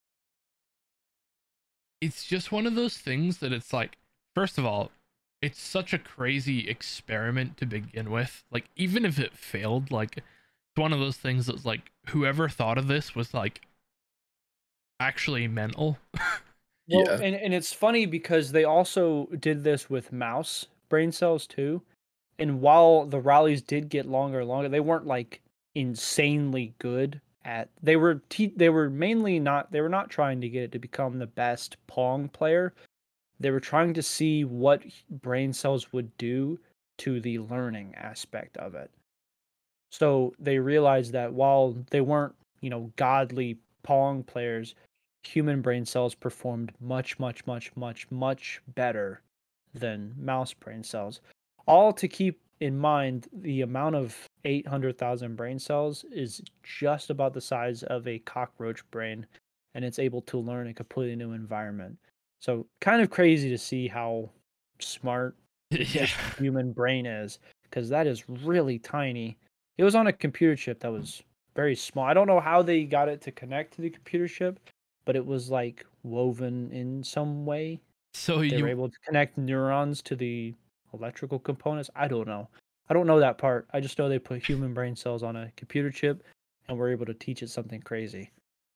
it's 2.01 2.25
just 2.25 2.53
one 2.53 2.67
of 2.67 2.75
those 2.75 2.99
things 2.99 3.39
that 3.39 3.53
it's 3.53 3.73
like 3.73 3.97
first 4.35 4.59
of 4.59 4.67
all 4.67 4.91
it's 5.45 5.61
such 5.61 5.93
a 5.93 5.99
crazy 5.99 6.69
experiment 6.69 7.57
to 7.59 7.67
begin 7.67 8.11
with 8.11 8.45
like 8.51 8.65
even 8.77 9.05
if 9.05 9.19
it 9.19 9.37
failed 9.37 9.91
like 9.91 10.17
it's 10.17 10.27
one 10.77 10.93
of 10.93 10.99
those 10.99 11.17
things 11.17 11.47
that's 11.47 11.65
like 11.65 11.91
whoever 12.09 12.49
thought 12.49 12.79
of 12.79 12.87
this 12.89 13.15
was 13.15 13.35
like 13.35 13.61
actually 15.01 15.47
mental 15.49 15.99
Well, 16.87 17.05
Yeah. 17.07 17.25
and, 17.27 17.35
and 17.35 17.55
it's 17.55 17.73
funny 17.73 18.05
because 18.05 18.53
they 18.53 18.65
also 18.65 19.27
did 19.41 19.65
this 19.65 19.89
with 19.89 20.13
mouse 20.13 20.67
brain 20.91 21.13
cells 21.13 21.47
too. 21.47 21.81
And 22.39 22.61
while 22.61 23.07
the 23.07 23.21
rallies 23.21 23.63
did 23.63 23.89
get 23.89 24.05
longer 24.07 24.41
and 24.41 24.49
longer, 24.49 24.69
they 24.69 24.81
weren't 24.81 25.07
like 25.07 25.41
insanely 25.75 26.75
good 26.79 27.23
at. 27.45 27.71
They 27.83 27.97
were 27.97 28.21
te- 28.29 28.53
they 28.55 28.69
were 28.69 28.91
mainly 28.91 29.39
not 29.39 29.73
they 29.73 29.81
were 29.81 29.89
not 29.89 30.11
trying 30.11 30.43
to 30.43 30.49
get 30.51 30.65
it 30.65 30.73
to 30.73 30.79
become 30.79 31.19
the 31.19 31.27
best 31.27 31.79
Pong 31.87 32.29
player. 32.29 32.75
They 33.45 33.51
were 33.51 33.61
trying 33.61 33.93
to 33.93 34.03
see 34.03 34.43
what 34.43 34.83
brain 35.11 35.53
cells 35.53 35.93
would 35.93 36.17
do 36.17 36.59
to 36.97 37.21
the 37.21 37.41
learning 37.41 37.95
aspect 37.95 38.57
of 38.57 38.75
it. 38.75 38.91
So 39.93 40.33
they 40.39 40.59
realized 40.59 41.13
that 41.13 41.35
while 41.35 41.77
they 41.91 42.01
weren't, 42.01 42.35
you 42.63 42.71
know, 42.71 42.91
godly 42.97 43.59
Pong 43.83 44.23
players, 44.23 44.75
human 45.25 45.61
brain 45.61 45.85
cells 45.85 46.15
performed 46.15 46.73
much, 46.81 47.19
much, 47.19 47.47
much, 47.47 47.71
much, 47.77 48.11
much 48.11 48.63
better 48.67 49.21
than 49.75 50.15
mouse 50.17 50.55
brain 50.55 50.83
cells. 50.83 51.21
All 51.67 51.93
to 51.93 52.09
keep 52.09 52.41
in 52.61 52.79
mind 52.79 53.29
the 53.31 53.61
amount 53.61 53.95
of 53.95 54.17
800,000 54.47 55.37
brain 55.37 55.59
cells 55.59 56.07
is 56.11 56.41
just 56.63 57.11
about 57.11 57.35
the 57.35 57.43
size 57.43 57.83
of 57.83 58.09
a 58.09 58.21
cockroach 58.21 58.91
brain, 58.91 59.27
and 59.75 59.85
it's 59.85 59.99
able 59.99 60.23
to 60.23 60.39
learn 60.39 60.69
a 60.69 60.73
completely 60.73 61.15
new 61.15 61.33
environment. 61.33 61.99
So, 62.41 62.67
kind 62.81 63.01
of 63.01 63.11
crazy 63.11 63.49
to 63.51 63.59
see 63.59 63.89
how 63.89 64.31
smart 64.81 65.37
yeah 65.71 66.07
human 66.39 66.73
brain 66.73 67.07
is 67.07 67.39
because 67.65 67.89
that 67.89 68.07
is 68.07 68.29
really 68.29 68.79
tiny. 68.79 69.37
It 69.79 69.85
was 69.85 69.95
on 69.95 70.07
a 70.07 70.13
computer 70.13 70.55
chip 70.55 70.81
that 70.81 70.93
was 70.93 71.23
very 71.57 71.75
small. 71.75 72.05
I 72.05 72.15
don't 72.15 72.27
know 72.27 72.41
how 72.41 72.63
they 72.63 72.85
got 72.85 73.09
it 73.09 73.21
to 73.23 73.33
connect 73.33 73.75
to 73.75 73.83
the 73.83 73.91
computer 73.91 74.29
chip, 74.29 74.61
but 75.05 75.17
it 75.17 75.25
was 75.25 75.51
like 75.51 75.85
woven 76.03 76.71
in 76.71 77.03
some 77.03 77.45
way. 77.45 77.81
so 78.13 78.41
They 78.41 78.57
you 78.57 78.63
were 78.63 78.69
able 78.69 78.89
to 78.89 78.99
connect 79.05 79.39
neurons 79.39 80.03
to 80.03 80.17
the 80.17 80.55
electrical 80.93 81.39
components. 81.39 81.91
I 81.97 82.07
don't 82.09 82.29
know. 82.29 82.49
I 82.89 82.95
don't 82.95 83.07
know 83.07 83.19
that 83.19 83.39
part. 83.39 83.67
I 83.73 83.81
just 83.81 83.99
know 83.99 84.09
they 84.09 84.19
put 84.19 84.45
human 84.47 84.75
brain 84.75 84.95
cells 84.95 85.23
on 85.23 85.37
a 85.37 85.51
computer 85.57 85.91
chip 85.91 86.23
and 86.69 86.79
were 86.79 86.91
able 86.91 87.07
to 87.07 87.15
teach 87.15 87.43
it 87.43 87.51
something 87.51 87.81
crazy. 87.81 88.31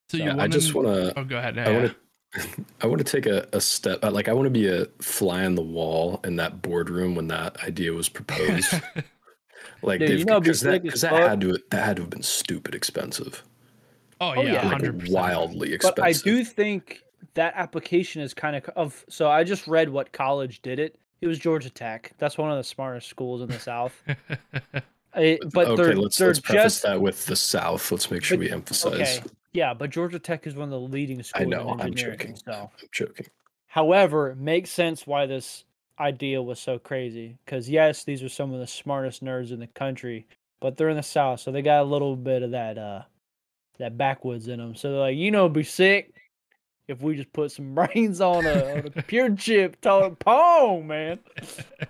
so 0.09 0.17
you 0.17 0.25
Yeah, 0.25 0.37
I 0.39 0.49
just 0.49 0.75
want 0.75 0.89
to. 0.89 1.19
oh 1.19 1.25
go 1.25 1.39
ahead 1.39 1.59
I 1.59 1.71
yeah. 1.71 1.79
want 1.79 1.91
to. 1.93 1.97
I 2.83 2.87
want 2.87 2.99
to 2.99 3.05
take 3.05 3.27
a, 3.27 3.47
a 3.53 3.61
step. 3.61 4.05
uh, 4.05 4.11
Like 4.11 4.29
I 4.29 4.33
want 4.33 4.47
to 4.47 4.51
be 4.51 4.69
a 4.69 4.87
fly 5.01 5.45
on 5.45 5.55
the 5.55 5.63
wall 5.63 6.21
in 6.25 6.37
that 6.37 6.63
boardroom 6.63 7.15
when 7.15 7.29
that 7.29 7.63
idea 7.65 7.93
was 7.93 8.09
proposed. 8.09 8.73
like, 9.83 10.01
Dude, 10.01 10.19
you 10.21 10.25
know, 10.25 10.41
because 10.41 10.61
that, 10.61 10.83
sick 10.83 10.95
that 11.11 11.13
had 11.13 11.41
to 11.43 11.59
that 11.71 11.85
had 11.85 11.97
to 11.97 12.03
have 12.03 12.11
been 12.11 12.23
stupid 12.23 12.75
expensive. 12.75 13.43
Oh, 14.21 14.35
Oh, 14.37 14.43
yeah, 14.43 14.55
yeah. 14.55 14.69
like 14.69 14.83
100%. 14.83 15.11
wildly 15.11 15.73
expensive. 15.73 15.97
But 15.97 16.05
I 16.05 16.13
do 16.13 16.45
think 16.45 17.03
that 17.35 17.55
application 17.57 18.21
is 18.21 18.35
kind 18.35 18.57
of 18.57 18.65
of. 18.77 19.05
So 19.09 19.31
I 19.31 19.45
just 19.45 19.67
read 19.67 19.89
what 19.89 20.13
college 20.13 20.61
did 20.63 20.79
it. 20.79 20.99
It 21.21 21.27
was 21.27 21.39
Georgia 21.39 21.71
Tech. 21.71 22.13
That's 22.19 22.37
one 22.39 22.51
of 22.51 22.57
the 22.59 22.65
smartest 22.65 23.09
schools 23.09 23.43
in 23.43 23.49
the 23.49 23.59
South. 23.59 24.01
It- 25.17 25.41
but 25.53 25.69
okay, 25.69 25.83
they're 25.83 25.97
let's 25.97 26.17
they're 26.19 26.29
let's 26.29 26.39
preface 26.41 26.63
just 26.75 26.83
that 26.83 27.01
with 27.01 27.25
the 27.27 27.35
South. 27.35 27.91
Let's 27.91 28.11
make 28.11 28.23
sure 28.23 28.37
But- 28.37 28.45
we 28.45 28.51
emphasize. 28.53 29.19
okay. 29.19 29.23
Yeah, 29.59 29.75
but 29.75 29.91
Georgia 29.91 30.21
Tech 30.21 30.47
is 30.47 30.55
one 30.55 30.65
of 30.65 30.71
the 30.71 30.79
leading 30.79 31.21
schools 31.25 31.43
I 31.43 31.51
know, 31.51 31.77
I'm 31.81 31.93
joking. 31.93 32.37
So, 32.37 32.71
I'm 32.81 32.89
joking. 32.93 33.27
however, 33.67 34.31
it 34.31 34.39
makes 34.39 34.71
sense 34.71 35.05
why 35.05 35.27
this 35.27 35.65
idea 35.99 36.41
was 36.41 36.61
so 36.61 36.79
crazy. 36.79 37.37
Because 37.45 37.69
yes, 37.69 38.05
these 38.05 38.23
are 38.23 38.29
some 38.29 38.55
of 38.55 38.61
the 38.61 38.69
smartest 38.69 39.25
nerds 39.25 39.51
in 39.51 39.59
the 39.59 39.67
country, 39.67 40.29
but 40.61 40.77
they're 40.77 40.91
in 40.91 40.97
the 40.97 41.03
South, 41.03 41.41
so 41.41 41.51
they 41.51 41.61
got 41.61 41.83
a 41.83 41.91
little 41.91 42.15
bit 42.15 42.45
of 42.45 42.53
that 42.53 42.79
uh 42.79 43.03
that 43.81 43.99
backwoods 43.99 44.47
in 44.47 44.61
them. 44.61 44.77
So 44.77 44.93
they're 44.93 45.01
like, 45.01 45.17
you 45.17 45.33
know, 45.33 45.47
it'd 45.47 45.55
be 45.55 45.65
sick 45.65 46.15
if 46.87 47.03
we 47.03 47.17
just 47.17 47.33
put 47.33 47.51
some 47.51 47.75
brains 47.75 48.21
on 48.21 48.47
a, 48.47 48.77
on 48.77 48.93
a 48.95 49.03
pure 49.09 49.35
chip. 49.35 49.77
It, 49.83 50.19
pong, 50.21 50.87
man. 50.87 51.19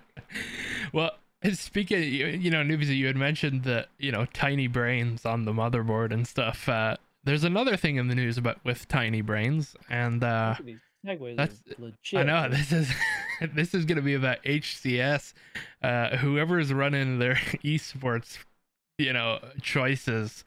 well, 0.91 1.11
speaking, 1.53 2.01
you 2.01 2.25
you 2.29 2.49
know, 2.49 2.63
Noobsie, 2.63 2.97
you 2.97 3.05
had 3.05 3.15
mentioned 3.15 3.61
the 3.61 3.85
you 3.99 4.11
know 4.11 4.25
tiny 4.33 4.65
brains 4.65 5.23
on 5.23 5.45
the 5.45 5.53
motherboard 5.53 6.11
and 6.11 6.27
stuff. 6.27 6.67
Uh, 6.67 6.95
there's 7.29 7.43
another 7.43 7.77
thing 7.77 7.97
in 7.97 8.07
the 8.07 8.15
news 8.15 8.37
about 8.39 8.57
with 8.65 8.87
tiny 8.87 9.21
brains, 9.21 9.75
and 9.87 10.23
uh, 10.23 10.55
Look 10.57 10.59
at 10.59 10.65
these 10.65 10.79
segues 11.05 11.33
are 11.33 11.35
that's- 11.35 11.59
legit. 11.77 12.19
I 12.19 12.23
know 12.23 12.49
this 12.57 12.71
is 12.71 12.91
this 13.53 13.73
is 13.75 13.85
gonna 13.85 14.01
be 14.01 14.15
about 14.15 14.43
HCS. 14.43 15.33
Uh, 15.83 16.09
is 16.57 16.73
running 16.73 17.19
their 17.19 17.35
esports, 17.63 18.39
you 18.97 19.13
know, 19.13 19.37
choices. 19.61 20.43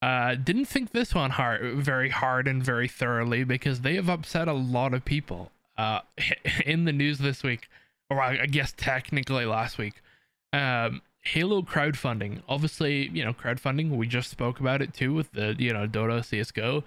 Uh, 0.00 0.34
didn't 0.36 0.66
think 0.66 0.92
this 0.92 1.14
one 1.14 1.30
hard, 1.30 1.74
very 1.76 2.10
hard 2.10 2.46
and 2.48 2.62
very 2.64 2.88
thoroughly 2.88 3.42
because 3.44 3.80
they 3.80 3.94
have 3.96 4.08
upset 4.08 4.46
a 4.48 4.52
lot 4.52 4.94
of 4.94 5.04
people. 5.04 5.50
Uh, 5.76 6.00
in 6.66 6.84
the 6.84 6.92
news 6.92 7.18
this 7.18 7.42
week, 7.42 7.68
or 8.10 8.20
I 8.20 8.42
I 8.42 8.46
guess 8.46 8.72
technically 8.76 9.44
last 9.46 9.76
week. 9.78 9.94
Um, 10.52 11.02
Halo 11.22 11.62
crowdfunding. 11.62 12.42
Obviously, 12.48 13.08
you 13.08 13.24
know, 13.24 13.32
crowdfunding. 13.32 13.96
We 13.96 14.06
just 14.06 14.30
spoke 14.30 14.60
about 14.60 14.82
it 14.82 14.92
too 14.92 15.14
with 15.14 15.32
the 15.32 15.54
you 15.58 15.72
know 15.72 15.86
Dota 15.86 16.24
CS:GO. 16.24 16.84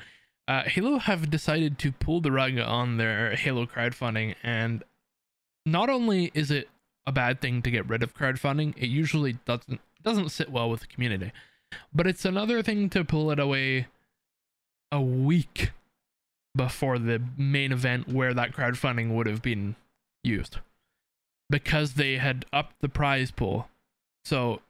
Uh, 0.48 0.64
Halo 0.64 1.00
have 1.00 1.30
decided 1.32 1.80
to 1.80 1.92
pull 1.92 2.22
the 2.22 2.32
rug 2.32 2.60
on 2.60 2.98
their 2.98 3.36
Halo 3.36 3.66
crowdfunding, 3.66 4.36
and 4.44 4.84
not 5.66 5.90
only 5.90 6.32
is 6.34 6.52
it 6.52 6.70
a 7.08 7.12
bad 7.12 7.42
thing 7.42 7.62
to 7.62 7.72
get 7.72 7.88
rid 7.90 8.04
of 8.04 8.16
crowdfunding, 8.16 8.74
it 8.78 8.88
usually 8.88 9.34
doesn't 9.46 9.80
doesn't 10.04 10.30
sit 10.30 10.52
well 10.52 10.70
with 10.70 10.82
the 10.82 10.88
community, 10.88 11.32
but 11.94 12.06
it's 12.06 12.26
another 12.26 12.62
thing 12.62 12.90
to 12.90 13.04
pull 13.04 13.32
it 13.32 13.40
away 13.40 13.88
a 14.92 15.02
week 15.02 15.72
before 16.56 17.00
the 17.00 17.22
main 17.38 17.72
event 17.72 18.08
where 18.08 18.34
that 18.34 18.54
crowdfunding 18.54 19.14
would 19.14 19.28
have 19.28 19.42
been 19.42 19.76
used 20.24 20.58
because 21.50 21.94
they 21.94 22.18
had 22.18 22.46
upped 22.54 22.80
the 22.82 22.90
prize 22.90 23.32
pool. 23.32 23.68
So 24.26 24.62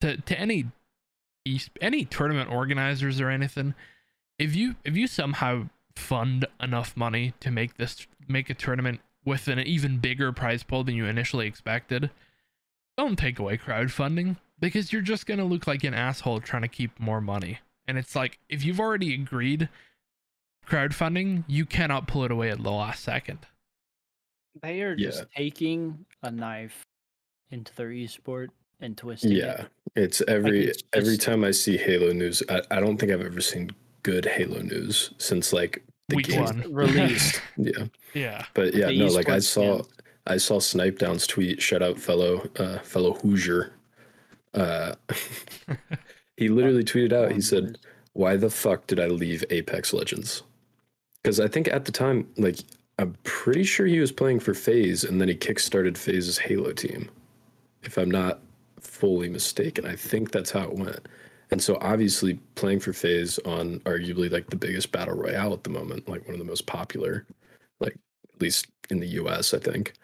to 0.00 0.16
to 0.16 0.40
any 0.40 0.66
any 1.80 2.04
tournament 2.04 2.50
organizers 2.50 3.20
or 3.20 3.28
anything, 3.28 3.74
if 4.38 4.54
you 4.54 4.76
if 4.84 4.96
you 4.96 5.06
somehow 5.06 5.68
fund 5.96 6.46
enough 6.62 6.96
money 6.96 7.34
to 7.40 7.50
make 7.50 7.76
this 7.76 8.06
make 8.28 8.48
a 8.48 8.54
tournament 8.54 9.00
with 9.24 9.48
an 9.48 9.58
even 9.58 9.98
bigger 9.98 10.32
prize 10.32 10.62
pool 10.62 10.84
than 10.84 10.94
you 10.94 11.04
initially 11.06 11.46
expected, 11.46 12.10
don't 12.96 13.18
take 13.18 13.38
away 13.38 13.58
crowdfunding 13.58 14.36
because 14.58 14.92
you're 14.92 15.02
just 15.02 15.26
gonna 15.26 15.44
look 15.44 15.66
like 15.66 15.84
an 15.84 15.94
asshole 15.94 16.40
trying 16.40 16.62
to 16.62 16.68
keep 16.68 16.98
more 16.98 17.20
money. 17.20 17.58
And 17.86 17.98
it's 17.98 18.14
like 18.14 18.38
if 18.48 18.64
you've 18.64 18.80
already 18.80 19.12
agreed 19.14 19.68
crowdfunding, 20.66 21.44
you 21.48 21.66
cannot 21.66 22.06
pull 22.06 22.24
it 22.24 22.30
away 22.30 22.50
at 22.50 22.62
the 22.62 22.70
last 22.70 23.02
second. 23.02 23.40
They 24.62 24.82
are 24.82 24.94
Yeah. 24.96 25.08
just 25.08 25.24
taking 25.32 26.06
a 26.22 26.30
knife 26.30 26.84
into 27.50 27.74
their 27.74 27.88
esport 27.88 28.50
and 28.80 28.96
twisting 28.96 29.32
Yeah, 29.32 29.62
it. 29.62 29.68
it's 29.96 30.22
every 30.28 30.66
it's 30.68 30.82
every 30.92 31.16
time 31.16 31.44
I 31.44 31.50
see 31.50 31.76
Halo 31.76 32.12
news, 32.12 32.42
I, 32.48 32.62
I 32.70 32.80
don't 32.80 32.96
think 32.98 33.12
I've 33.12 33.20
ever 33.20 33.40
seen 33.40 33.70
good 34.02 34.24
Halo 34.24 34.60
news 34.62 35.12
since 35.18 35.52
like 35.52 35.82
the 36.08 36.16
Week 36.16 36.28
game. 36.28 36.42
one. 36.44 36.64
Released. 36.72 37.40
Yeah, 37.56 37.84
Yeah. 38.14 38.44
but 38.54 38.74
yeah, 38.74 38.88
the 38.88 38.98
no, 38.98 39.06
like 39.06 39.28
I 39.28 39.38
saw 39.40 39.78
scam. 39.80 39.88
I 40.26 40.36
saw 40.36 40.58
Snip3down's 40.60 41.26
tweet. 41.26 41.60
Shout 41.62 41.82
out 41.82 41.98
fellow 41.98 42.48
uh, 42.58 42.78
fellow 42.80 43.14
Hoosier. 43.14 43.72
Uh, 44.54 44.94
he 46.36 46.48
literally 46.48 46.84
tweeted 46.84 47.12
out. 47.12 47.32
He 47.32 47.40
said, 47.40 47.78
why 48.12 48.36
the 48.36 48.50
fuck 48.50 48.86
did 48.86 48.98
I 49.00 49.06
leave 49.06 49.44
Apex 49.50 49.92
Legends? 49.92 50.42
Because 51.22 51.38
I 51.40 51.48
think 51.48 51.68
at 51.68 51.84
the 51.84 51.92
time, 51.92 52.26
like, 52.36 52.56
I'm 52.98 53.16
pretty 53.24 53.64
sure 53.64 53.86
he 53.86 54.00
was 54.00 54.10
playing 54.12 54.40
for 54.40 54.52
FaZe, 54.54 55.04
and 55.04 55.20
then 55.20 55.28
he 55.28 55.34
kickstarted 55.34 55.96
FaZe's 55.96 56.38
Halo 56.38 56.72
team. 56.72 57.10
If 57.82 57.96
I'm 57.96 58.10
not 58.10 58.40
fully 58.80 59.28
mistaken, 59.28 59.86
I 59.86 59.96
think 59.96 60.30
that's 60.30 60.50
how 60.50 60.62
it 60.62 60.74
went. 60.74 61.08
And 61.50 61.62
so, 61.62 61.78
obviously, 61.80 62.34
playing 62.54 62.80
for 62.80 62.92
FaZe 62.92 63.38
on 63.40 63.80
arguably 63.80 64.30
like 64.30 64.48
the 64.50 64.56
biggest 64.56 64.92
battle 64.92 65.16
royale 65.16 65.52
at 65.52 65.64
the 65.64 65.70
moment, 65.70 66.08
like 66.08 66.24
one 66.24 66.34
of 66.34 66.38
the 66.38 66.44
most 66.44 66.66
popular, 66.66 67.26
like 67.80 67.96
at 68.32 68.40
least 68.40 68.68
in 68.88 69.00
the 69.00 69.08
US, 69.08 69.52
I 69.52 69.58
think. 69.58 69.94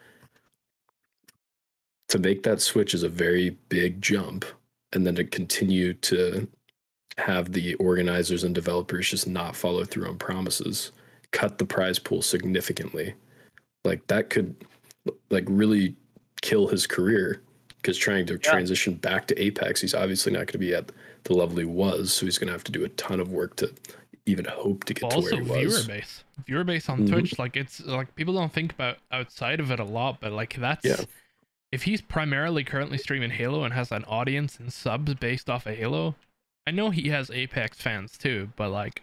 To 2.09 2.19
make 2.19 2.43
that 2.43 2.61
switch 2.61 2.95
is 2.95 3.03
a 3.03 3.09
very 3.09 3.51
big 3.69 4.03
jump, 4.03 4.45
and 4.93 5.07
then 5.07 5.15
to 5.17 5.25
continue 5.25 5.95
to 5.95 6.49
have 7.19 7.53
the 7.53 7.75
organizers 7.77 8.45
and 8.45 8.55
developers 8.55 9.09
just 9.09 9.27
not 9.27 9.57
follow 9.57 9.85
through 9.85 10.09
on 10.09 10.19
promises, 10.19 10.93
cut 11.33 11.59
the 11.59 11.65
prize 11.65 11.99
pool 11.99 12.23
significantly. 12.23 13.15
Like 13.85 14.07
that 14.09 14.31
could 14.31 14.55
like 15.31 15.45
really 15.47 15.95
kill 16.43 16.67
his 16.67 16.87
career 16.87 17.43
because 17.87 17.97
trying 17.99 18.27
to 18.27 18.33
Yeah. 18.35 18.39
transition 18.51 18.95
back 18.95 19.29
to 19.29 19.41
Apex, 19.41 19.81
he's 19.81 19.95
obviously 19.95 20.33
not 20.33 20.41
going 20.41 20.53
to 20.53 20.59
be 20.59 20.75
at 20.75 20.91
the 21.23 21.35
level 21.35 21.57
he 21.59 21.65
was, 21.65 22.13
so 22.13 22.27
he's 22.27 22.37
going 22.37 22.49
to 22.49 22.53
have 22.53 22.65
to 22.65 22.73
do 22.73 22.85
a 22.85 22.89
ton 22.91 23.21
of 23.21 23.31
work 23.31 23.55
to 23.57 23.73
even 24.27 24.45
hope 24.45 24.83
to 24.85 24.95
get 24.95 25.03
Well, 25.05 25.11
to 25.11 25.17
also 25.19 25.37
where 25.37 25.45
he 25.61 25.65
viewer 25.67 25.67
was. 25.69 25.87
base 25.87 26.25
viewer 26.47 26.65
base 26.65 26.89
on 26.89 27.07
Mhm. 27.07 27.11
twitch 27.13 27.39
like 27.39 27.57
it's 27.57 27.79
like 27.87 28.13
people 28.17 28.35
don't 28.35 28.53
think 28.53 28.73
about 28.73 28.99
outside 29.13 29.61
of 29.61 29.71
it 29.71 29.79
a 29.79 29.85
lot 29.85 30.21
but 30.21 30.33
like 30.33 30.55
that's 30.55 30.85
Yeah. 30.85 31.05
if 31.71 31.85
he's 31.85 32.01
primarily 32.01 32.65
currently 32.65 32.99
streaming 32.99 33.31
halo 33.31 33.63
and 33.63 33.73
has 33.73 33.93
an 33.93 34.03
audience 34.07 34.59
and 34.59 34.73
subs 34.73 35.15
based 35.15 35.49
off 35.49 35.65
of 35.65 35.77
halo 35.77 36.17
i 36.67 36.73
know 36.73 36.91
he 36.91 37.11
has 37.11 37.31
apex 37.31 37.81
fans 37.81 38.19
too 38.19 38.51
but 38.57 38.71
like 38.71 39.03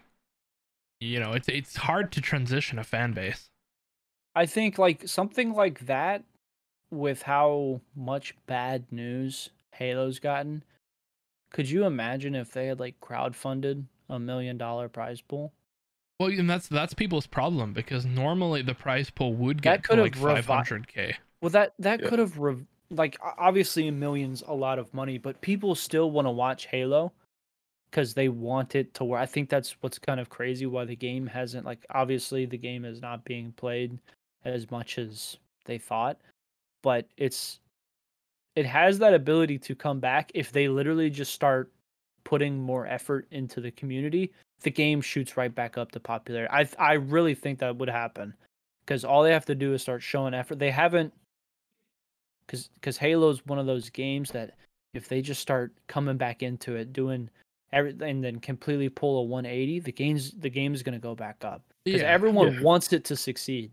you 0.99 1.21
know 1.21 1.31
it's 1.31 1.47
it's 1.47 1.77
hard 1.77 2.11
to 2.11 2.19
transition 2.21 2.77
a 2.77 2.83
fan 2.83 3.13
base 3.13 3.49
I 4.35 4.45
think 4.45 4.77
like 4.77 5.07
something 5.07 5.53
like 5.53 5.85
that 5.85 6.23
with 6.93 7.23
how 7.23 7.81
much 7.95 8.35
bad 8.45 8.85
news 8.91 9.49
Halo's 9.73 10.19
gotten. 10.19 10.63
Could 11.51 11.69
you 11.69 11.85
imagine 11.85 12.35
if 12.35 12.51
they 12.51 12.67
had 12.67 12.79
like 12.79 12.99
crowdfunded 13.01 13.85
a 14.09 14.19
million 14.19 14.57
dollar 14.57 14.89
prize 14.89 15.21
pool? 15.21 15.53
well 16.19 16.29
and 16.29 16.47
that's 16.49 16.67
that's 16.67 16.93
people's 16.93 17.25
problem 17.25 17.73
because 17.73 18.05
normally 18.05 18.61
the 18.61 18.75
prize 18.75 19.09
pool 19.09 19.33
would 19.33 19.57
That 19.63 19.63
get 19.63 19.83
to 19.83 19.87
could 19.89 19.99
like 19.99 20.15
have 20.15 20.45
500k 20.45 21.15
Well, 21.41 21.49
that 21.49 21.73
that 21.79 22.01
Yeah. 22.01 22.09
could 22.09 22.19
have 22.19 22.37
rev- 22.37 22.65
like 22.89 23.17
obviously 23.37 23.87
a 23.87 23.91
million's 23.91 24.43
a 24.47 24.53
lot 24.53 24.77
of 24.77 24.93
money, 24.93 25.17
but 25.17 25.41
people 25.41 25.73
still 25.73 26.11
want 26.11 26.27
to 26.27 26.31
watch 26.31 26.67
Halo 26.67 27.11
because 27.89 28.13
they 28.13 28.29
want 28.29 28.75
it 28.75 28.93
to 28.95 29.03
where 29.03 29.19
I 29.19 29.25
think 29.25 29.49
that's 29.49 29.75
what's 29.81 29.97
kind 29.99 30.19
of 30.19 30.29
crazy 30.29 30.65
why 30.67 30.85
the 30.85 30.95
game 30.95 31.27
hasn't 31.27 31.65
like 31.65 31.85
obviously 31.89 32.45
the 32.45 32.57
game 32.57 32.85
is 32.85 33.01
not 33.01 33.23
being 33.25 33.51
played 33.53 33.97
as 34.45 34.69
much 34.69 34.97
as 34.99 35.37
they 35.65 35.77
thought, 35.77 36.19
but 36.83 37.07
it's 37.17 37.59
it 38.55 38.67
has 38.67 38.99
that 38.99 39.15
ability 39.15 39.57
to 39.57 39.73
come 39.73 39.99
back 39.99 40.31
if 40.35 40.51
they 40.51 40.67
literally 40.67 41.09
just 41.09 41.33
start 41.33 41.71
putting 42.23 42.61
more 42.61 42.85
effort 42.85 43.27
into 43.31 43.59
the 43.59 43.71
community. 43.71 44.31
The 44.61 44.69
game 44.69 45.01
shoots 45.01 45.35
right 45.35 45.53
back 45.53 45.77
up 45.77 45.91
to 45.93 45.99
popularity. 45.99 46.53
I 46.53 46.69
I 46.77 46.93
really 46.93 47.33
think 47.33 47.59
that 47.59 47.75
would 47.75 47.89
happen 47.89 48.35
because 48.85 49.03
all 49.03 49.23
they 49.23 49.33
have 49.33 49.45
to 49.45 49.55
do 49.55 49.73
is 49.73 49.81
start 49.81 50.03
showing 50.03 50.33
effort. 50.35 50.59
They 50.59 50.71
haven't 50.71 51.11
because 52.45 52.69
because 52.75 52.97
Halo's 52.97 53.45
one 53.45 53.59
of 53.59 53.65
those 53.65 53.89
games 53.89 54.29
that 54.31 54.51
if 54.93 55.07
they 55.07 55.21
just 55.21 55.41
start 55.41 55.73
coming 55.87 56.17
back 56.17 56.43
into 56.43 56.75
it, 56.75 56.93
doing 56.93 57.29
everything, 57.71 58.09
and 58.09 58.23
then 58.23 58.39
completely 58.39 58.89
pull 58.89 59.19
a 59.19 59.23
180, 59.23 59.79
the 59.79 59.91
game's 59.91 60.31
the 60.31 60.49
game's 60.49 60.83
gonna 60.83 60.99
go 60.99 61.15
back 61.15 61.43
up 61.43 61.63
because 61.83 62.01
Yeah, 62.01 62.07
everyone 62.07 62.53
yeah. 62.53 62.61
wants 62.61 62.93
it 62.93 63.03
to 63.05 63.15
succeed. 63.15 63.71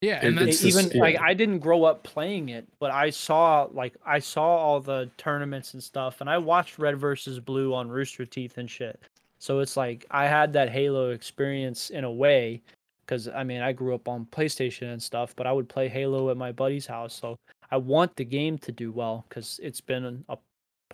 Yeah 0.00 0.20
and 0.24 0.36
They 0.38 0.46
that's 0.46 0.64
even 0.64 0.84
just- 0.86 0.94
like 0.96 1.14
yeah. 1.14 1.22
I 1.22 1.34
didn't 1.34 1.58
grow 1.60 1.84
up 1.84 2.02
playing 2.02 2.48
it, 2.50 2.66
but 2.78 2.90
I 2.90 3.10
saw 3.10 3.68
like 3.72 3.94
I 4.06 4.18
saw 4.18 4.44
all 4.44 4.80
the 4.80 5.10
tournaments 5.16 5.74
and 5.74 5.82
stuff, 5.82 6.20
and 6.20 6.30
I 6.30 6.38
watched 6.38 6.78
Red 6.78 6.98
versus 6.98 7.38
Blue 7.40 7.74
on 7.74 7.88
Rooster 7.88 8.24
Teeth 8.26 8.58
and 8.58 8.70
shit. 8.70 8.98
So 9.38 9.60
it's 9.60 9.76
like 9.76 10.06
I 10.10 10.26
had 10.26 10.52
that 10.54 10.70
Halo 10.70 11.10
experience 11.10 11.90
in 11.90 12.04
a 12.04 12.10
way, 12.12 12.62
because 13.06 13.28
I 13.28 13.44
mean 13.44 13.60
I 13.62 13.72
grew 13.72 13.94
up 13.94 14.08
on 14.08 14.26
PlayStation 14.26 14.92
and 14.92 15.02
stuff, 15.02 15.34
but 15.36 15.46
I 15.46 15.52
would 15.52 15.68
play 15.68 15.88
Halo 15.88 16.30
at 16.30 16.36
my 16.36 16.52
buddy's 16.52 16.86
house. 16.86 17.14
So 17.14 17.36
I 17.70 17.76
want 17.76 18.16
the 18.16 18.24
game 18.24 18.58
to 18.58 18.72
do 18.72 18.92
well 18.92 19.24
because 19.28 19.60
it's 19.62 19.80
been 19.80 20.24
a 20.28 20.36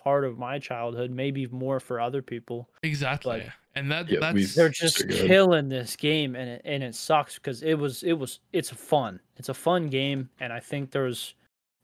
part 0.01 0.23
of 0.23 0.37
my 0.37 0.59
childhood, 0.59 1.11
maybe 1.11 1.47
more 1.47 1.79
for 1.79 1.99
other 1.99 2.21
people. 2.21 2.69
exactly 2.83 3.43
and 3.77 3.91
that 3.91 4.09
Yeah, 4.09 4.19
that's 4.19 4.55
They're 4.55 4.69
just 4.69 4.97
So 4.97 5.05
killing 5.05 5.69
this 5.69 5.95
game, 5.95 6.35
and 6.35 6.49
it 6.49 6.61
and 6.65 6.83
it 6.83 6.95
sucks 6.95 7.35
because 7.35 7.63
it 7.63 7.75
was 7.75 8.03
it 8.03 8.13
was 8.13 8.39
it's 8.53 8.69
fun. 8.69 9.19
It's 9.37 9.49
a 9.49 9.53
fun 9.53 9.87
game, 9.87 10.29
and 10.39 10.51
I 10.51 10.59
think 10.59 10.91
there's 10.91 11.35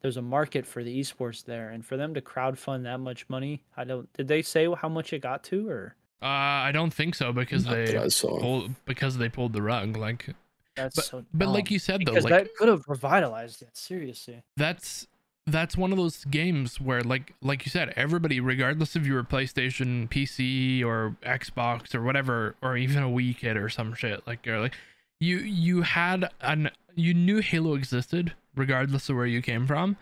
there's 0.02 0.18
a 0.18 0.22
market 0.22 0.66
for 0.66 0.84
the 0.84 1.00
esports 1.00 1.46
there, 1.46 1.70
and 1.70 1.86
for 1.86 1.96
them 1.96 2.14
to 2.14 2.22
crowdfund 2.22 2.84
that 2.84 3.00
much 3.00 3.30
money, 3.30 3.64
I 3.78 3.84
don't. 3.84 4.12
Did 4.14 4.28
they 4.28 4.42
say 4.42 4.68
how 4.74 4.90
much 4.90 5.14
it 5.14 5.20
got 5.20 5.44
to, 5.46 5.70
or 5.70 5.96
uh, 6.22 6.26
I 6.26 6.72
don't 6.74 6.94
think 6.94 7.16
so 7.16 7.32
because 7.32 7.66
Not 7.66 7.86
they 7.86 8.10
pulled 8.22 8.72
because 8.86 9.18
they 9.18 9.30
pulled 9.30 9.54
the 9.54 9.62
rug. 9.62 9.98
Like, 9.98 10.30
that's 10.76 10.96
but 10.96 11.06
so? 11.06 11.26
but 11.34 11.50
like 11.50 11.70
you 11.70 11.80
said 11.80 12.02
though, 12.06 12.14
like 12.14 12.30
that 12.30 12.48
could 12.56 12.70
have 12.70 12.84
revitalized 12.88 13.62
it. 13.62 13.70
Seriously, 13.74 14.42
that's 14.58 15.08
that's 15.46 15.76
one 15.76 15.92
of 15.92 15.98
those 15.98 16.24
games 16.26 16.80
where 16.80 17.02
like 17.02 17.34
like 17.42 17.66
you 17.66 17.70
said 17.70 17.94
everybody 17.98 18.40
regardless 18.40 18.96
if 18.96 19.06
you 19.06 19.14
were 19.14 19.24
playstation 19.24 20.08
pc 20.10 20.84
or 20.86 21.18
xbox 21.24 21.94
or 21.94 22.02
whatever 22.02 22.56
or 22.62 22.78
even 22.78 23.04
a 23.04 23.08
wii 23.08 23.38
kid 23.38 23.58
or 23.58 23.68
some 23.68 23.94
shit 23.94 24.26
like 24.26 24.48
or 24.48 24.62
like 24.62 24.74
you 25.20 25.38
you 25.40 25.82
had 25.82 26.30
an 26.40 26.72
you 26.96 27.14
knew 27.14 27.40
halo 27.40 27.74
existed 27.74 28.34
regardless 28.56 29.10
of 29.10 29.18
where 29.18 29.26
you 29.26 29.42
came 29.42 29.68
from 29.68 29.98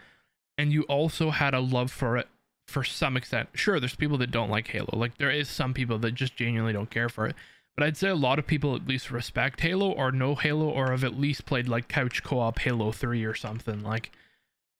and 0.57 0.71
you 0.71 0.83
also 0.83 1.31
had 1.31 1.55
a 1.55 1.59
love 1.59 1.91
for 1.91 2.17
it 2.17 2.27
for 2.71 2.83
some 2.83 3.17
extent. 3.17 3.49
Sure 3.53 3.79
there's 3.79 3.95
people 3.95 4.17
that 4.17 4.31
don't 4.31 4.49
like 4.49 4.67
halo. 4.67 4.89
Like 4.93 5.17
there 5.17 5.29
is 5.29 5.49
some 5.49 5.73
people 5.73 5.99
that 5.99 6.13
just 6.13 6.35
genuinely 6.35 6.73
don't 6.73 6.89
care 6.89 7.09
for 7.09 7.27
it. 7.27 7.35
But 7.75 7.85
i'd 7.85 7.97
say 7.97 8.09
a 8.09 8.15
lot 8.15 8.37
of 8.37 8.45
people 8.45 8.75
at 8.75 8.85
least 8.85 9.11
respect 9.11 9.61
halo 9.61 9.91
or 9.91 10.11
know 10.11 10.35
halo 10.35 10.69
or 10.69 10.91
have 10.91 11.05
at 11.05 11.17
least 11.17 11.45
played 11.45 11.69
like 11.69 11.87
couch 11.87 12.21
co-op 12.21 12.59
halo 12.59 12.91
3 12.91 13.23
or 13.23 13.33
something 13.33 13.81
like 13.81 14.11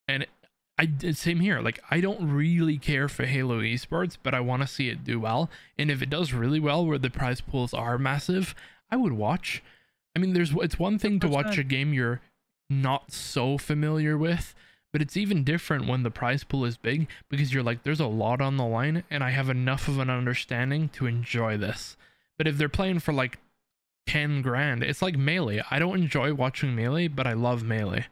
and 0.09 0.27
I 0.77 0.85
did 0.85 1.17
same 1.17 1.39
here. 1.39 1.61
Like 1.61 1.79
I 1.91 2.01
don't 2.01 2.31
really 2.31 2.77
care 2.77 3.07
for 3.07 3.25
Halo 3.25 3.59
esports, 3.59 4.17
but 4.21 4.33
I 4.33 4.39
want 4.39 4.61
to 4.61 4.67
see 4.67 4.89
it 4.89 5.03
do 5.03 5.19
well. 5.19 5.49
And 5.77 5.91
if 5.91 6.01
it 6.01 6.09
does 6.09 6.33
really 6.33 6.59
well, 6.59 6.85
where 6.85 6.97
the 6.97 7.09
prize 7.09 7.41
pools 7.41 7.73
are 7.73 7.97
massive, 7.97 8.55
I 8.89 8.95
would 8.95 9.13
watch. 9.13 9.61
I 10.15 10.19
mean, 10.19 10.33
there's 10.33 10.53
it's 10.57 10.79
one 10.79 10.97
thing 10.97 11.19
to 11.19 11.27
watch 11.27 11.57
a 11.57 11.63
game 11.63 11.93
you're 11.93 12.21
not 12.69 13.11
so 13.11 13.57
familiar 13.57 14.17
with, 14.17 14.53
but 14.91 15.01
it's 15.01 15.15
even 15.15 15.43
different 15.43 15.87
when 15.87 16.03
the 16.03 16.11
prize 16.11 16.43
pool 16.43 16.65
is 16.65 16.77
big 16.77 17.07
because 17.29 17.53
you're 17.53 17.63
like, 17.63 17.83
there's 17.83 17.99
a 17.99 18.07
lot 18.07 18.41
on 18.41 18.57
the 18.57 18.65
line, 18.65 19.03
and 19.09 19.23
I 19.23 19.29
have 19.29 19.49
enough 19.49 19.87
of 19.87 19.99
an 19.99 20.09
understanding 20.09 20.89
to 20.89 21.05
enjoy 21.05 21.57
this. 21.57 21.95
But 22.37 22.47
if 22.47 22.57
they're 22.57 22.69
playing 22.69 22.99
for 22.99 23.13
like 23.13 23.39
ten 24.07 24.41
grand, 24.41 24.83
it's 24.83 25.01
like 25.01 25.15
melee. 25.15 25.61
I 25.69 25.79
don't 25.79 26.01
enjoy 26.01 26.33
watching 26.33 26.75
melee, 26.75 27.07
but 27.07 27.27
I 27.27 27.33
love 27.33 27.63
melee, 27.63 28.07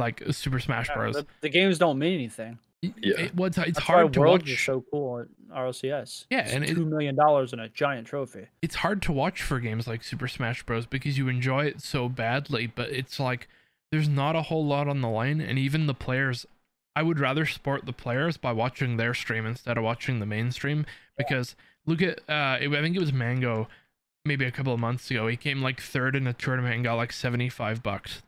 like 0.00 0.22
Super 0.30 0.58
Smash 0.58 0.88
Yeah, 0.88 0.94
Bros. 0.96 1.14
the, 1.14 1.26
the 1.42 1.48
games 1.48 1.78
don't 1.78 1.98
mean 1.98 2.14
anything. 2.14 2.58
Y- 2.82 2.92
Yeah. 3.02 3.20
it, 3.20 3.34
well, 3.36 3.46
it's, 3.46 3.58
it's 3.58 3.66
That's 3.74 3.78
hard 3.86 4.06
why 4.06 4.10
to 4.12 4.20
Worlds 4.20 4.42
watch. 4.44 4.50
is 4.50 4.60
so 4.60 4.84
cool 4.90 5.20
at 5.20 5.26
RLCS. 5.54 6.24
Yeah, 6.30 6.40
It's 6.40 6.52
and 6.52 6.64
it- 6.64 6.74
two 6.74 6.86
million 6.86 7.14
dollars 7.14 7.52
and 7.52 7.60
a 7.60 7.68
giant 7.68 8.06
trophy. 8.06 8.46
it's 8.62 8.76
hard 8.76 9.02
to 9.02 9.12
watch 9.12 9.42
for 9.42 9.60
games 9.60 9.86
like 9.86 10.02
Super 10.02 10.26
Smash 10.28 10.62
Bros. 10.64 10.86
because 10.86 11.18
you 11.18 11.28
enjoy 11.28 11.66
it 11.66 11.80
so 11.82 12.08
badly, 12.08 12.66
but 12.66 12.88
it's 12.90 13.20
like 13.20 13.48
there's 13.92 14.08
not 14.08 14.34
a 14.36 14.42
whole 14.42 14.64
lot 14.64 14.88
on 14.88 15.00
the 15.00 15.08
line, 15.08 15.40
and 15.40 15.58
even 15.58 15.86
the 15.86 15.94
players. 15.94 16.46
I 16.96 17.02
would 17.02 17.20
rather 17.20 17.46
support 17.46 17.86
the 17.86 17.92
players 17.92 18.36
by 18.36 18.50
watching 18.52 18.96
their 18.96 19.14
stream 19.14 19.46
instead 19.46 19.78
of 19.78 19.84
watching 19.84 20.18
the 20.18 20.26
mainstream 20.26 20.86
because 21.16 21.54
look 21.86 22.02
at 22.02 22.18
uh, 22.28 22.58
it, 22.60 22.68
I 22.68 22.80
think 22.82 22.96
it 22.96 23.00
was 23.00 23.12
Mang0, 23.12 23.68
maybe 24.24 24.44
a 24.44 24.50
couple 24.50 24.74
of 24.74 24.80
months 24.80 25.08
ago. 25.10 25.28
He 25.28 25.36
came 25.36 25.62
like 25.62 25.80
third 25.80 26.16
in 26.16 26.26
a 26.26 26.32
tournament 26.32 26.74
and 26.74 26.84
got 26.84 26.94
like 26.94 27.12
seventy 27.12 27.48
five 27.48 27.82
bucks. 27.82 28.22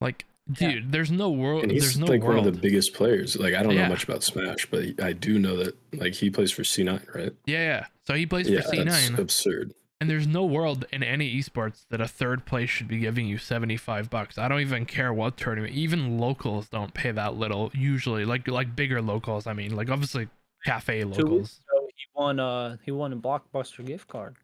Like, 0.00 0.26
Yeah. 0.60 0.72
dude, 0.72 0.92
there's 0.92 1.10
no 1.10 1.30
world. 1.30 1.62
And 1.62 1.72
he's 1.72 1.82
There's 1.82 1.98
no 1.98 2.06
like 2.06 2.22
world. 2.22 2.38
one 2.38 2.46
of 2.48 2.54
the 2.54 2.60
biggest 2.60 2.94
players. 2.94 3.36
Like 3.36 3.54
I 3.54 3.62
don't 3.62 3.74
Yeah. 3.74 3.84
know 3.84 3.88
much 3.90 4.04
about 4.04 4.22
Smash, 4.22 4.66
but 4.70 5.00
I 5.02 5.12
do 5.12 5.38
know 5.38 5.56
that 5.62 5.76
like 5.94 6.14
he 6.14 6.30
plays 6.30 6.50
for 6.52 6.62
C9, 6.62 7.14
right? 7.14 7.32
yeah, 7.46 7.58
yeah. 7.58 7.86
So 8.06 8.14
he 8.14 8.26
plays 8.26 8.48
yeah, 8.48 8.60
for 8.62 8.68
C 8.68 8.82
that's 8.84 9.10
nine. 9.10 9.18
absurd. 9.20 9.74
And 10.00 10.10
there's 10.10 10.26
no 10.26 10.44
world 10.44 10.84
in 10.92 11.04
any 11.04 11.32
esports 11.38 11.84
that 11.90 12.00
a 12.00 12.08
third 12.08 12.44
place 12.44 12.68
should 12.68 12.88
be 12.88 12.98
giving 12.98 13.24
you 13.28 13.38
75 13.38 14.10
bucks. 14.10 14.36
I 14.36 14.48
don't 14.48 14.60
even 14.60 14.84
care 14.84 15.12
what 15.14 15.36
tournament. 15.36 15.74
Even 15.74 16.18
locals 16.18 16.68
don't 16.68 16.92
pay 16.92 17.12
that 17.12 17.36
little 17.36 17.70
usually. 17.72 18.24
Like 18.24 18.48
like 18.48 18.74
bigger 18.74 19.00
locals, 19.00 19.46
I 19.46 19.52
mean. 19.52 19.76
Like 19.76 19.88
obviously 19.90 20.28
cafe 20.64 21.04
locals. 21.04 21.60
ago, 21.70 21.86
he 21.94 22.04
won. 22.16 22.40
Uh, 22.40 22.78
he 22.84 22.90
won 22.90 23.12
a 23.12 23.16
blockbuster 23.16 23.86
gift 23.86 24.08
card. 24.08 24.34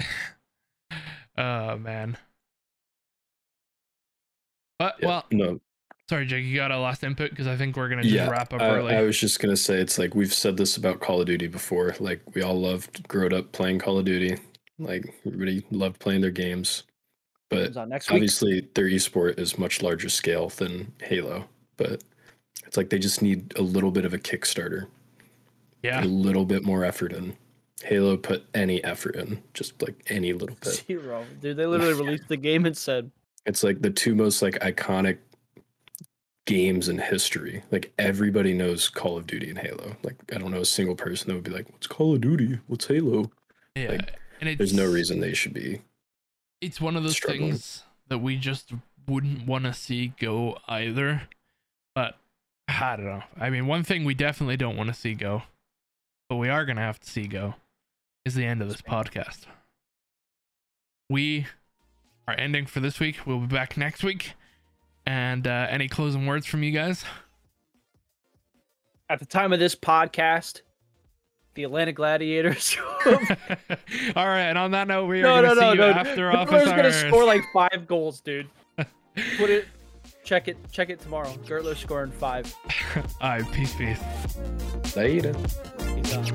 Oh 1.36 1.76
man. 1.78 2.16
But 4.78 4.96
Yeah, 5.00 5.06
well, 5.06 5.24
no, 5.30 5.60
sorry 6.08 6.26
Jake, 6.26 6.44
you 6.44 6.56
got 6.56 6.70
a 6.70 6.78
last 6.78 7.04
input 7.04 7.30
because 7.30 7.46
I 7.46 7.56
think 7.56 7.76
we're 7.76 7.88
gonna 7.88 8.02
just 8.02 8.14
yeah. 8.14 8.28
wrap 8.28 8.52
up 8.52 8.60
I, 8.60 8.70
early. 8.70 8.94
I 8.94 9.02
was 9.02 9.18
just 9.18 9.40
gonna 9.40 9.56
say 9.56 9.78
it's 9.80 9.98
like 9.98 10.14
we've 10.14 10.32
said 10.32 10.56
this 10.56 10.76
about 10.76 11.00
Call 11.00 11.20
of 11.20 11.26
Duty 11.26 11.46
before. 11.46 11.94
Like 12.00 12.22
we 12.34 12.42
all 12.42 12.58
loved, 12.58 13.06
growed 13.08 13.32
up 13.32 13.52
playing 13.52 13.78
Call 13.80 13.98
of 13.98 14.04
Duty. 14.04 14.38
Like 14.78 15.14
everybody 15.26 15.64
loved 15.70 15.98
playing 15.98 16.20
their 16.20 16.30
games, 16.30 16.84
but 17.50 17.74
Comes 17.74 17.76
out 17.76 17.88
week. 17.90 18.02
obviously 18.10 18.68
their 18.74 18.86
esport 18.86 19.38
is 19.38 19.58
much 19.58 19.82
larger 19.82 20.08
scale 20.08 20.48
than 20.48 20.92
Halo. 21.02 21.48
But 21.76 22.04
it's 22.66 22.76
like 22.76 22.90
they 22.90 22.98
just 22.98 23.22
need 23.22 23.56
a 23.56 23.62
little 23.62 23.90
bit 23.90 24.04
of 24.04 24.14
a 24.14 24.18
Kickstarter, 24.18 24.86
yeah. 25.82 26.02
a 26.02 26.06
little 26.06 26.44
bit 26.44 26.64
more 26.64 26.84
effort 26.84 27.12
in. 27.12 27.36
Halo 27.82 28.16
put 28.16 28.44
any 28.54 28.82
effort 28.82 29.14
in, 29.14 29.40
just 29.54 29.80
like 29.82 29.94
any 30.08 30.32
little 30.32 30.56
bit. 30.60 30.84
Zero, 30.86 31.24
dude. 31.40 31.56
They 31.56 31.66
literally 31.66 31.94
released 32.04 32.28
the 32.28 32.36
game 32.36 32.66
and 32.66 32.76
said, 32.76 33.10
It's 33.48 33.64
like 33.64 33.80
the 33.82 33.90
two 33.90 34.14
most 34.14 34.42
like 34.42 34.54
iconic 34.60 35.18
games 36.46 36.88
in 36.88 36.98
history. 36.98 37.62
Like 37.70 37.92
everybody 37.98 38.54
knows 38.54 38.88
Call 38.88 39.16
of 39.16 39.26
Duty 39.26 39.48
and 39.50 39.58
Halo. 39.58 39.96
Like 40.02 40.16
I 40.34 40.38
don't 40.38 40.50
know 40.50 40.60
a 40.60 40.64
single 40.66 40.94
person 40.94 41.28
that 41.28 41.34
would 41.34 41.44
be 41.44 41.50
like, 41.50 41.68
"What's 41.72 41.86
Call 41.86 42.14
of 42.14 42.20
Duty? 42.20 42.58
What's 42.66 42.86
Halo?" 42.86 43.30
Yeah. 43.74 43.90
like, 43.90 44.12
and 44.40 44.48
it's 44.50 44.58
There's 44.58 44.74
no 44.74 44.86
reason 44.86 45.20
they 45.20 45.34
should 45.34 45.54
be. 45.54 45.82
it's 46.60 46.80
one 46.80 46.96
of 46.96 47.02
those 47.02 47.12
struggling. 47.12 47.50
things 47.52 47.82
that 48.08 48.18
we 48.18 48.36
just 48.36 48.72
wouldn't 49.06 49.46
want 49.46 49.64
to 49.64 49.72
see 49.72 50.12
go 50.20 50.58
either. 50.68 51.22
But 51.94 52.18
I 52.68 52.96
don't 52.96 53.06
know. 53.06 53.22
I 53.40 53.50
mean, 53.50 53.66
one 53.66 53.82
thing 53.82 54.04
we 54.04 54.14
definitely 54.14 54.56
don't 54.58 54.76
want 54.76 54.88
to 54.88 54.94
see 54.94 55.14
go, 55.14 55.42
but 56.28 56.36
we 56.36 56.48
are 56.50 56.64
gonna 56.66 56.80
have 56.82 57.00
to 57.00 57.08
see 57.10 57.26
go, 57.26 57.54
is 58.26 58.34
the 58.34 58.44
end 58.44 58.60
of 58.60 58.68
this 58.68 58.82
podcast. 58.82 59.46
We 61.08 61.46
our 62.28 62.38
ending 62.38 62.66
for 62.66 62.80
this 62.80 63.00
week. 63.00 63.16
We'll 63.26 63.40
be 63.40 63.46
back 63.46 63.76
next 63.76 64.04
week. 64.04 64.34
And 65.06 65.46
uh, 65.46 65.66
any 65.70 65.88
closing 65.88 66.26
words 66.26 66.46
from 66.46 66.62
you 66.62 66.70
guys? 66.70 67.04
At 69.08 69.18
the 69.18 69.24
time 69.24 69.54
of 69.54 69.58
this 69.58 69.74
podcast, 69.74 70.60
the 71.54 71.64
Atlanta 71.64 71.92
Gladiators. 71.92 72.76
All 73.06 74.26
right, 74.26 74.42
and 74.42 74.58
on 74.58 74.72
that 74.72 74.86
note, 74.86 75.06
we 75.06 75.22
no, 75.22 75.36
are 75.36 75.42
no, 75.42 75.54
no, 75.54 75.72
no, 75.72 75.90
after 75.90 76.30
office. 76.30 76.64
Gertler's 76.64 76.70
gonna 76.70 76.92
score 76.92 77.24
like 77.24 77.42
five 77.54 77.86
goals, 77.86 78.20
dude. 78.20 78.46
Put 79.38 79.48
it, 79.48 79.66
check 80.22 80.48
it, 80.48 80.58
check 80.70 80.90
it 80.90 81.00
tomorrow. 81.00 81.30
Gertler 81.46 81.74
scoring 81.74 82.10
five. 82.10 82.54
All 83.22 83.30
right, 83.30 83.52
peace, 83.52 83.74
peace. 83.74 83.98
Later. 84.94 85.34
Peace 85.78 86.14
out. 86.14 86.30